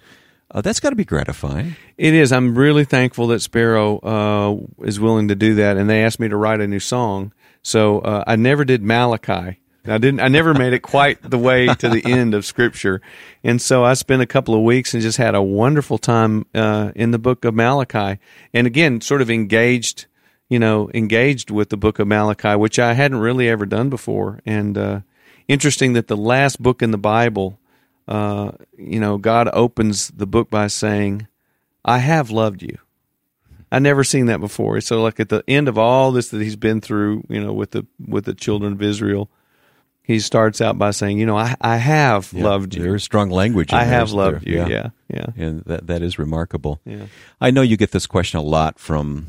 Uh, 0.50 0.60
that's 0.60 0.80
got 0.80 0.90
to 0.90 0.96
be 0.96 1.06
gratifying. 1.06 1.76
It 1.96 2.12
is. 2.12 2.30
I'm 2.30 2.58
really 2.58 2.84
thankful 2.84 3.28
that 3.28 3.40
Sparrow 3.40 3.98
uh, 4.00 4.84
is 4.84 5.00
willing 5.00 5.28
to 5.28 5.34
do 5.34 5.54
that, 5.54 5.78
and 5.78 5.88
they 5.88 6.04
asked 6.04 6.20
me 6.20 6.28
to 6.28 6.36
write 6.36 6.60
a 6.60 6.66
new 6.66 6.80
song. 6.80 7.32
So 7.62 8.00
uh, 8.00 8.24
I 8.26 8.36
never 8.36 8.66
did 8.66 8.82
Malachi, 8.82 9.60
I 9.86 9.98
didn't. 9.98 10.20
I 10.20 10.28
never 10.28 10.54
made 10.54 10.72
it 10.72 10.80
quite 10.80 11.20
the 11.22 11.38
way 11.38 11.66
to 11.66 11.88
the 11.88 12.02
end 12.04 12.32
of 12.32 12.46
Scripture, 12.46 13.02
and 13.42 13.60
so 13.60 13.84
I 13.84 13.94
spent 13.94 14.22
a 14.22 14.26
couple 14.26 14.54
of 14.54 14.62
weeks 14.62 14.94
and 14.94 15.02
just 15.02 15.18
had 15.18 15.34
a 15.34 15.42
wonderful 15.42 15.98
time 15.98 16.46
uh, 16.54 16.92
in 16.94 17.10
the 17.10 17.18
Book 17.18 17.44
of 17.44 17.54
Malachi, 17.54 18.18
and 18.54 18.66
again, 18.66 19.02
sort 19.02 19.20
of 19.20 19.30
engaged, 19.30 20.06
you 20.48 20.58
know, 20.58 20.90
engaged 20.94 21.50
with 21.50 21.68
the 21.68 21.76
Book 21.76 21.98
of 21.98 22.08
Malachi, 22.08 22.56
which 22.56 22.78
I 22.78 22.94
hadn't 22.94 23.18
really 23.18 23.48
ever 23.48 23.66
done 23.66 23.90
before. 23.90 24.40
And 24.46 24.78
uh, 24.78 25.00
interesting 25.48 25.92
that 25.92 26.08
the 26.08 26.16
last 26.16 26.62
book 26.62 26.80
in 26.80 26.90
the 26.90 26.98
Bible, 26.98 27.58
uh, 28.08 28.52
you 28.78 29.00
know, 29.00 29.18
God 29.18 29.50
opens 29.52 30.08
the 30.08 30.26
book 30.26 30.48
by 30.48 30.68
saying, 30.68 31.28
"I 31.84 31.98
have 31.98 32.30
loved 32.30 32.62
you." 32.62 32.78
I 33.70 33.80
never 33.80 34.04
seen 34.04 34.26
that 34.26 34.40
before. 34.40 34.80
So 34.80 35.02
like 35.02 35.18
at 35.18 35.28
the 35.28 35.42
end 35.48 35.68
of 35.68 35.76
all 35.76 36.12
this 36.12 36.28
that 36.28 36.40
he's 36.40 36.56
been 36.56 36.80
through, 36.80 37.24
you 37.28 37.42
know, 37.42 37.52
with 37.52 37.72
the 37.72 37.84
with 37.98 38.24
the 38.24 38.32
children 38.32 38.72
of 38.72 38.80
Israel, 38.80 39.28
he 40.06 40.20
starts 40.20 40.60
out 40.60 40.78
by 40.78 40.90
saying, 40.90 41.18
you 41.18 41.24
know, 41.26 41.36
I, 41.36 41.56
I 41.60 41.76
have 41.78 42.30
Yeah, 42.32 42.44
loved 42.44 42.74
you. 42.74 42.82
There's 42.82 43.02
strong 43.02 43.30
language. 43.30 43.72
In 43.72 43.78
I 43.78 43.84
have 43.84 44.12
loved 44.12 44.44
there? 44.44 44.66
you. 44.68 44.72
Yeah. 44.74 44.90
Yeah. 45.08 45.26
and 45.36 45.64
that 45.64 45.86
that 45.86 46.02
is 46.02 46.18
remarkable. 46.18 46.80
Yeah. 46.84 47.06
I 47.40 47.50
know 47.50 47.62
you 47.62 47.76
get 47.76 47.90
this 47.92 48.06
question 48.06 48.38
a 48.38 48.42
lot 48.42 48.78
from 48.78 49.26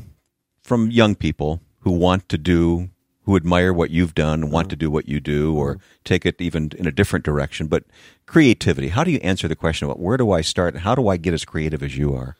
from 0.62 0.90
young 0.90 1.14
people 1.14 1.60
who 1.80 1.92
want 1.92 2.28
to 2.28 2.38
do 2.38 2.90
who 3.24 3.34
admire 3.34 3.72
what 3.72 3.90
you've 3.90 4.14
done, 4.14 4.50
want 4.50 4.70
to 4.70 4.76
do 4.76 4.88
what 4.88 5.08
you 5.08 5.18
do, 5.18 5.56
or 5.56 5.78
take 6.04 6.24
it 6.24 6.40
even 6.40 6.70
in 6.78 6.86
a 6.86 6.92
different 6.92 7.24
direction. 7.24 7.66
But 7.66 7.82
creativity. 8.26 8.88
How 8.88 9.02
do 9.02 9.10
you 9.10 9.18
answer 9.18 9.48
the 9.48 9.56
question 9.56 9.86
about 9.86 9.98
where 9.98 10.16
do 10.16 10.30
I 10.30 10.42
start? 10.42 10.76
How 10.76 10.94
do 10.94 11.08
I 11.08 11.16
get 11.16 11.34
as 11.34 11.44
creative 11.44 11.82
as 11.82 11.96
you 11.96 12.14
are? 12.14 12.36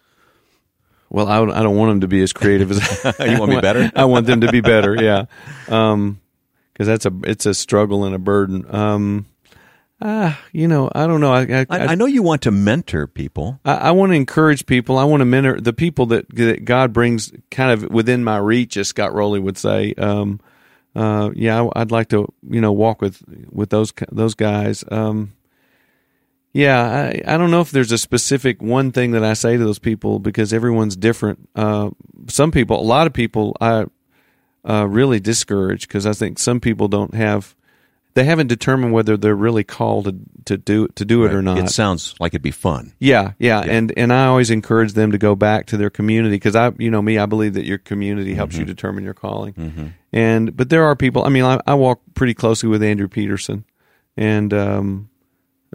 Well, 1.10 1.26
I, 1.28 1.38
I 1.40 1.62
don't 1.64 1.76
want 1.76 1.90
them 1.90 2.00
to 2.02 2.08
be 2.08 2.22
as 2.22 2.32
creative 2.32 2.70
as 2.70 2.78
You 3.20 3.38
want 3.40 3.50
me 3.50 3.60
better? 3.60 3.90
I 3.96 4.04
want 4.04 4.26
them 4.26 4.42
to 4.42 4.52
be 4.52 4.60
better. 4.60 4.94
Yeah. 4.94 5.24
Um, 5.68 6.20
cause 6.76 6.86
that's 6.86 7.06
a, 7.06 7.12
it's 7.24 7.46
a 7.46 7.54
struggle 7.54 8.04
and 8.04 8.14
a 8.14 8.18
burden. 8.18 8.66
Um, 8.74 9.26
ah, 10.00 10.40
you 10.52 10.68
know, 10.68 10.90
I 10.94 11.06
don't 11.06 11.20
know. 11.20 11.32
I, 11.32 11.42
I, 11.42 11.66
I, 11.70 11.78
I 11.88 11.94
know 11.94 12.06
you 12.06 12.22
want 12.22 12.42
to 12.42 12.50
mentor 12.50 13.06
people. 13.06 13.60
I, 13.64 13.74
I 13.74 13.90
want 13.92 14.12
to 14.12 14.16
encourage 14.16 14.66
people. 14.66 14.98
I 14.98 15.04
want 15.04 15.20
to 15.20 15.26
mentor 15.26 15.60
the 15.60 15.72
people 15.72 16.06
that, 16.06 16.28
that 16.36 16.64
God 16.64 16.92
brings 16.92 17.32
kind 17.50 17.70
of 17.70 17.90
within 17.90 18.24
my 18.24 18.38
reach, 18.38 18.76
as 18.76 18.88
Scott 18.88 19.14
Rowley 19.14 19.40
would 19.40 19.58
say. 19.58 19.94
Um, 19.94 20.40
uh, 20.94 21.30
yeah, 21.34 21.60
I, 21.60 21.80
would 21.80 21.92
like 21.92 22.08
to, 22.08 22.32
you 22.48 22.60
know, 22.60 22.72
walk 22.72 23.02
with 23.02 23.22
with 23.50 23.68
those 23.68 23.92
those 24.10 24.34
guys. 24.34 24.82
Um, 24.90 25.34
yeah, 26.54 27.10
I, 27.12 27.34
I 27.34 27.36
don't 27.36 27.50
know 27.50 27.60
if 27.60 27.70
there's 27.70 27.92
a 27.92 27.98
specific 27.98 28.62
one 28.62 28.90
thing 28.90 29.10
that 29.10 29.22
I 29.22 29.34
say 29.34 29.58
to 29.58 29.62
those 29.62 29.78
people 29.78 30.18
because 30.18 30.54
everyone's 30.54 30.96
different. 30.96 31.50
Uh, 31.54 31.90
some 32.28 32.50
people, 32.50 32.80
a 32.80 32.82
lot 32.82 33.06
of 33.06 33.12
people, 33.12 33.54
I 33.60 33.84
uh, 34.68 34.86
really 34.88 35.20
discouraged 35.20 35.88
because 35.88 36.06
I 36.06 36.12
think 36.12 36.38
some 36.38 36.60
people 36.60 36.88
don't 36.88 37.14
have, 37.14 37.54
they 38.14 38.24
haven't 38.24 38.46
determined 38.46 38.92
whether 38.92 39.16
they're 39.16 39.36
really 39.36 39.64
called 39.64 40.06
to, 40.06 40.16
to 40.46 40.56
do 40.56 40.88
to 40.88 41.04
do 41.04 41.24
it 41.24 41.32
or 41.32 41.42
not. 41.42 41.58
It 41.58 41.70
sounds 41.70 42.14
like 42.18 42.30
it'd 42.30 42.42
be 42.42 42.50
fun. 42.50 42.94
Yeah, 42.98 43.32
yeah, 43.38 43.60
and 43.60 43.92
and 43.96 44.12
I 44.12 44.26
always 44.26 44.50
encourage 44.50 44.94
them 44.94 45.12
to 45.12 45.18
go 45.18 45.34
back 45.34 45.66
to 45.66 45.76
their 45.76 45.90
community 45.90 46.36
because 46.36 46.56
I, 46.56 46.72
you 46.78 46.90
know, 46.90 47.02
me, 47.02 47.18
I 47.18 47.26
believe 47.26 47.54
that 47.54 47.64
your 47.66 47.78
community 47.78 48.34
helps 48.34 48.56
you 48.56 48.64
determine 48.64 49.04
your 49.04 49.14
calling. 49.14 49.94
And 50.12 50.56
but 50.56 50.70
there 50.70 50.84
are 50.84 50.96
people. 50.96 51.24
I 51.24 51.28
mean, 51.28 51.44
I, 51.44 51.60
I 51.66 51.74
walk 51.74 52.00
pretty 52.14 52.32
closely 52.34 52.68
with 52.70 52.82
Andrew 52.82 53.08
Peterson, 53.08 53.64
and 54.16 54.54
um, 54.54 55.10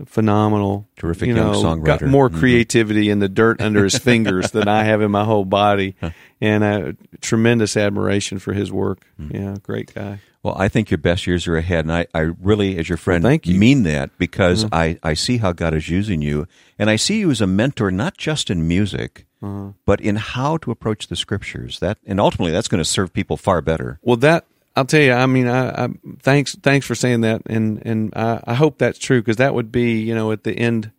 phenomenal, 0.06 0.88
Terrific 0.95 1.30
you 1.30 1.36
young 1.36 1.51
know, 1.51 1.63
songwriter. 1.63 1.86
Got 1.86 2.01
more 2.04 2.30
mm-hmm. 2.30 2.39
creativity 2.39 3.10
in 3.10 3.19
the 3.19 3.30
dirt 3.30 3.62
under 3.62 3.84
his 3.84 3.97
fingers 3.99 4.51
than 4.51 4.67
I 4.67 4.84
have 4.84 5.01
in 5.01 5.12
my 5.12 5.23
whole 5.23 5.45
body, 5.45 5.95
and 6.39 6.63
a 6.63 6.95
tremendous 7.21 7.77
admiration 7.77 8.39
for 8.39 8.54
his 8.54 8.71
work. 8.71 9.06
Mm-hmm. 9.19 9.36
Yeah, 9.36 9.56
great 9.62 9.93
guy. 9.93 10.19
Well, 10.43 10.56
I 10.58 10.69
think 10.69 10.89
your 10.89 10.97
best 10.97 11.27
years 11.27 11.47
are 11.47 11.56
ahead, 11.56 11.86
and 11.86 11.93
I, 11.93 12.08
I 12.15 12.19
really, 12.41 12.77
as 12.80 12.89
your 12.89 12.97
friend, 12.97 13.23
thank 13.23 13.45
you. 13.45 13.60
mean 13.60 13.84
that 13.84 14.17
because 14.17 14.65
mm-hmm. 14.65 14.73
I, 14.73 14.99
I 15.04 15.13
see 15.13 15.38
how 15.38 15.51
God 15.51 15.75
is 15.75 15.88
using 15.88 16.21
you, 16.21 16.47
and 16.80 16.89
I 16.89 16.95
see 16.95 17.19
you 17.19 17.30
as 17.30 17.41
a 17.41 17.47
mentor, 17.47 17.91
not 17.91 18.17
just 18.17 18.49
in 18.49 18.67
music, 18.67 19.27
uh-huh. 19.43 19.73
but 19.86 20.01
in 20.01 20.15
how 20.15 20.58
to 20.58 20.71
approach 20.71 21.08
the 21.08 21.15
scriptures. 21.15 21.80
That 21.80 21.99
and 22.08 22.19
ultimately, 22.19 22.51
that's 22.51 22.67
going 22.67 22.84
to 22.84 22.89
serve 22.89 23.13
people 23.13 23.38
far 23.38 23.62
better. 23.62 23.99
Well, 24.01 24.17
that 24.17 24.45
I'll 24.75 24.86
tell 24.86 25.01
you. 25.01 25.13
I 25.13 25.25
mean, 25.25 25.47
I, 25.47 25.86
I 25.86 25.89
thanks 26.19 26.55
thanks 26.55 26.86
for 26.86 26.95
saying 26.95 27.21
that, 27.21 27.41
and 27.47 27.81
and 27.86 28.13
I, 28.15 28.41
I 28.45 28.53
hope 28.53 28.77
that's 28.77 28.97
true 28.99 29.21
because 29.21 29.38
that 29.38 29.53
would 29.53 29.71
be 29.71 29.99
you 29.99 30.15
know 30.15 30.31
at 30.31 30.43
the 30.43 30.53
end, 30.53 30.91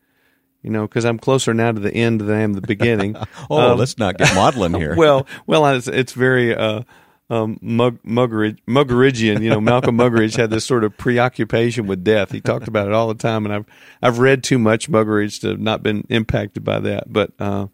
you 0.63 0.71
know, 0.71 0.87
because 0.87 1.05
I'm 1.05 1.19
closer 1.19 1.55
now 1.55 1.73
to 1.73 1.81
the 1.81 1.93
end 1.93 2.21
than 2.21 2.31
I 2.31 2.41
am 2.41 2.53
the 2.53 2.61
beginning. 2.61 3.17
Oh, 3.51 3.73
Um, 3.73 3.79
let's 3.79 3.99
not 3.99 4.19
get 4.19 4.35
maudlin 4.35 4.75
here. 4.75 4.95
well, 4.97 5.27
well, 5.47 5.67
it's, 5.75 5.89
it's 5.89 6.13
very 6.13 6.55
uh, 6.55 6.83
um, 7.31 7.59
Mug, 7.63 7.99
Muggeridge, 8.05 8.59
Muggeridgean. 8.69 9.43
You 9.43 9.51
know, 9.51 9.61
Malcolm 9.61 9.97
Muggeridge 9.97 10.37
had 10.37 10.51
this 10.51 10.67
sort 10.67 10.85
of 10.85 10.97
preoccupation 10.99 11.87
with 11.87 12.05
death. 12.05 12.31
He 12.31 12.41
talked 12.43 12.69
about 12.69 12.89
it 12.89 12.93
all 12.93 13.09
the 13.09 13.15
time, 13.15 13.47
and 13.47 13.55
I've 13.55 13.67
I've 14.03 14.19
read 14.19 14.45
too 14.45 14.59
much 14.59 14.91
Muggeridge 14.91 15.41
to 15.41 15.49
have 15.49 15.61
not 15.61 15.83
been 15.83 16.07
impacted 16.11 16.63
by 16.63 16.79
that. 16.81 17.11
But 17.11 17.33
uh, 17.39 17.69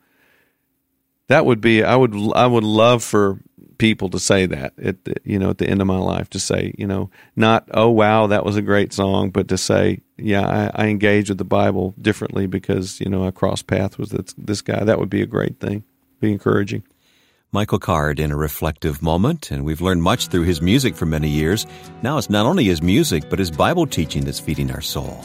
that 1.26 1.44
would 1.44 1.61
be 1.61 1.82
I 1.82 1.96
would 1.96 2.14
I 2.37 2.46
would 2.46 2.64
love 2.64 3.02
for 3.02 3.40
people 3.79 4.09
to 4.11 4.19
say 4.19 4.45
that 4.45 4.73
at 4.83 5.05
the, 5.05 5.14
you 5.25 5.38
know 5.38 5.51
at 5.51 5.59
the 5.59 5.69
end 5.69 5.81
of 5.81 5.87
my 5.87 5.99
life 5.99 6.29
to 6.29 6.38
say 6.38 6.75
you 6.77 6.87
know 6.87 7.11
not 7.37 7.67
oh 7.73 7.88
wow 7.88 8.27
that 8.27 8.45
was 8.45 8.57
a 8.57 8.62
great 8.62 8.93
song 8.93 9.31
but 9.31 9.49
to 9.49 9.57
say 9.57 10.01
yeah 10.17 10.71
I, 10.75 10.85
I 10.85 10.88
engage 10.88 11.29
with 11.29 11.38
the 11.38 11.45
Bible 11.45 11.95
differently 12.01 12.47
because 12.47 13.01
you 13.01 13.09
know 13.09 13.27
I 13.27 13.31
crossed 13.31 13.67
paths 13.67 13.97
with 13.97 14.11
this, 14.11 14.35
this 14.37 14.62
guy 14.62 14.85
that 14.85 14.99
would 14.99 15.11
be 15.11 15.23
a 15.23 15.27
great 15.27 15.61
thing 15.61 15.85
be 16.21 16.33
encouraging. 16.33 16.83
Michael 17.51 17.79
Card 17.79 18.21
in 18.21 18.31
a 18.31 18.37
reflective 18.37 19.03
moment, 19.03 19.51
and 19.51 19.64
we've 19.64 19.81
learned 19.81 20.03
much 20.03 20.29
through 20.29 20.43
his 20.43 20.61
music 20.61 20.95
for 20.95 21.07
many 21.07 21.29
years. 21.29 21.67
Now 22.03 22.19
it's 22.19 22.29
not 22.29 22.45
only 22.45 22.64
his 22.64 22.83
music, 22.83 23.31
but 23.31 23.38
his 23.38 23.51
Bible 23.51 23.87
teaching 23.87 24.25
that's 24.25 24.38
feeding 24.38 24.71
our 24.71 24.83
soul. 24.83 25.25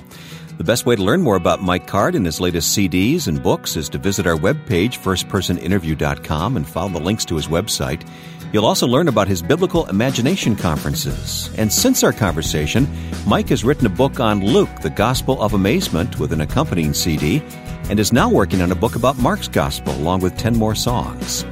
The 0.58 0.64
best 0.64 0.86
way 0.86 0.96
to 0.96 1.04
learn 1.04 1.22
more 1.22 1.36
about 1.36 1.62
Mike 1.62 1.88
Card 1.88 2.16
and 2.16 2.26
his 2.26 2.40
latest 2.40 2.78
CDs 2.78 3.28
and 3.28 3.44
books 3.44 3.76
is 3.76 3.90
to 3.90 3.98
visit 3.98 4.26
our 4.26 4.38
webpage, 4.38 5.00
firstpersoninterview.com, 5.00 6.56
and 6.56 6.68
follow 6.68 6.90
the 6.90 7.00
links 7.02 7.26
to 7.26 7.36
his 7.36 7.48
website. 7.48 8.08
You'll 8.54 8.68
also 8.68 8.86
learn 8.86 9.08
about 9.08 9.28
his 9.28 9.42
Biblical 9.42 9.88
Imagination 9.88 10.56
Conferences. 10.56 11.50
And 11.58 11.74
since 11.74 12.04
our 12.04 12.14
conversation, 12.14 12.88
Mike 13.26 13.50
has 13.50 13.64
written 13.64 13.88
a 13.88 13.90
book 13.90 14.20
on 14.20 14.46
Luke, 14.46 14.70
the 14.82 14.92
Gospel 14.92 15.42
of 15.42 15.54
Amazement, 15.54 16.20
with 16.20 16.32
an 16.32 16.42
accompanying 16.42 16.94
CD, 16.94 17.42
and 17.90 18.00
is 18.00 18.14
now 18.14 18.30
working 18.30 18.62
on 18.62 18.72
a 18.72 18.76
book 18.76 18.96
about 18.96 19.18
Mark's 19.18 19.48
Gospel, 19.48 19.96
along 19.96 20.20
with 20.20 20.38
10 20.38 20.56
more 20.56 20.76
songs. 20.76 21.44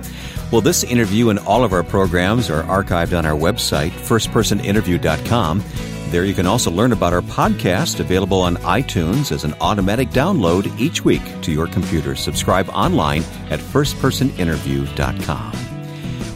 Well, 0.51 0.61
this 0.61 0.83
interview 0.83 1.29
and 1.29 1.39
all 1.39 1.63
of 1.63 1.73
our 1.73 1.81
programs 1.81 2.51
are 2.51 2.61
archived 2.63 3.17
on 3.17 3.25
our 3.25 3.37
website, 3.37 3.89
firstpersoninterview.com. 3.89 5.63
There 6.09 6.25
you 6.25 6.35
can 6.35 6.45
also 6.45 6.69
learn 6.69 6.91
about 6.91 7.13
our 7.13 7.21
podcast 7.21 7.99
available 7.99 8.41
on 8.41 8.57
iTunes 8.57 9.31
as 9.31 9.43
an 9.43 9.55
automatic 9.59 10.09
download 10.09 10.79
each 10.79 11.03
week 11.03 11.23
to 11.41 11.51
your 11.51 11.65
computer. 11.65 12.15
Subscribe 12.15 12.69
online 12.69 13.23
at 13.49 13.59
firstpersoninterview.com. 13.59 15.60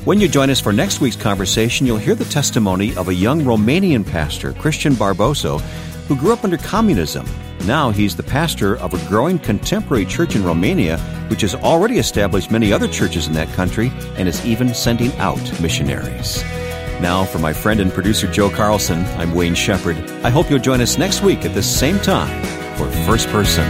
When 0.06 0.20
you 0.20 0.28
join 0.28 0.52
us 0.52 0.60
for 0.60 0.72
next 0.72 1.02
week's 1.02 1.16
conversation, 1.16 1.88
you'll 1.88 1.98
hear 1.98 2.14
the 2.14 2.26
testimony 2.26 2.96
of 2.96 3.08
a 3.08 3.14
young 3.14 3.42
Romanian 3.42 4.06
pastor, 4.06 4.54
Christian 4.54 4.94
Barbosu, 4.94 5.60
who 6.08 6.16
grew 6.16 6.32
up 6.32 6.44
under 6.44 6.58
communism. 6.58 7.26
Now 7.66 7.90
he's 7.90 8.16
the 8.16 8.22
pastor 8.22 8.78
of 8.78 8.94
a 8.94 9.10
growing 9.10 9.40
contemporary 9.40 10.06
church 10.06 10.36
in 10.36 10.44
Romania, 10.44 11.00
which 11.30 11.42
has 11.42 11.56
already 11.56 11.98
established 11.98 12.52
many 12.52 12.72
other 12.72 12.88
churches 12.88 13.26
in 13.26 13.34
that 13.34 13.52
country 13.56 13.92
and 14.16 14.30
is 14.30 14.46
even 14.46 14.76
sending 14.76 15.12
out 15.14 15.42
missionaries. 15.60 16.44
Now, 17.02 17.26
for 17.26 17.40
my 17.40 17.52
friend 17.52 17.80
and 17.80 17.92
producer 17.92 18.32
Joe 18.32 18.52
Carlson, 18.52 19.04
I'm 19.18 19.34
Wayne 19.34 19.56
Shepherd. 19.56 19.98
I 20.24 20.30
hope 20.30 20.52
you'll 20.52 20.60
join 20.60 20.82
us 20.82 21.00
next 21.00 21.24
week 21.24 21.46
at 21.46 21.56
this 21.56 21.80
same 21.80 21.98
time 21.98 22.44
for 22.78 22.88
First 23.08 23.28
Person. 23.30 23.66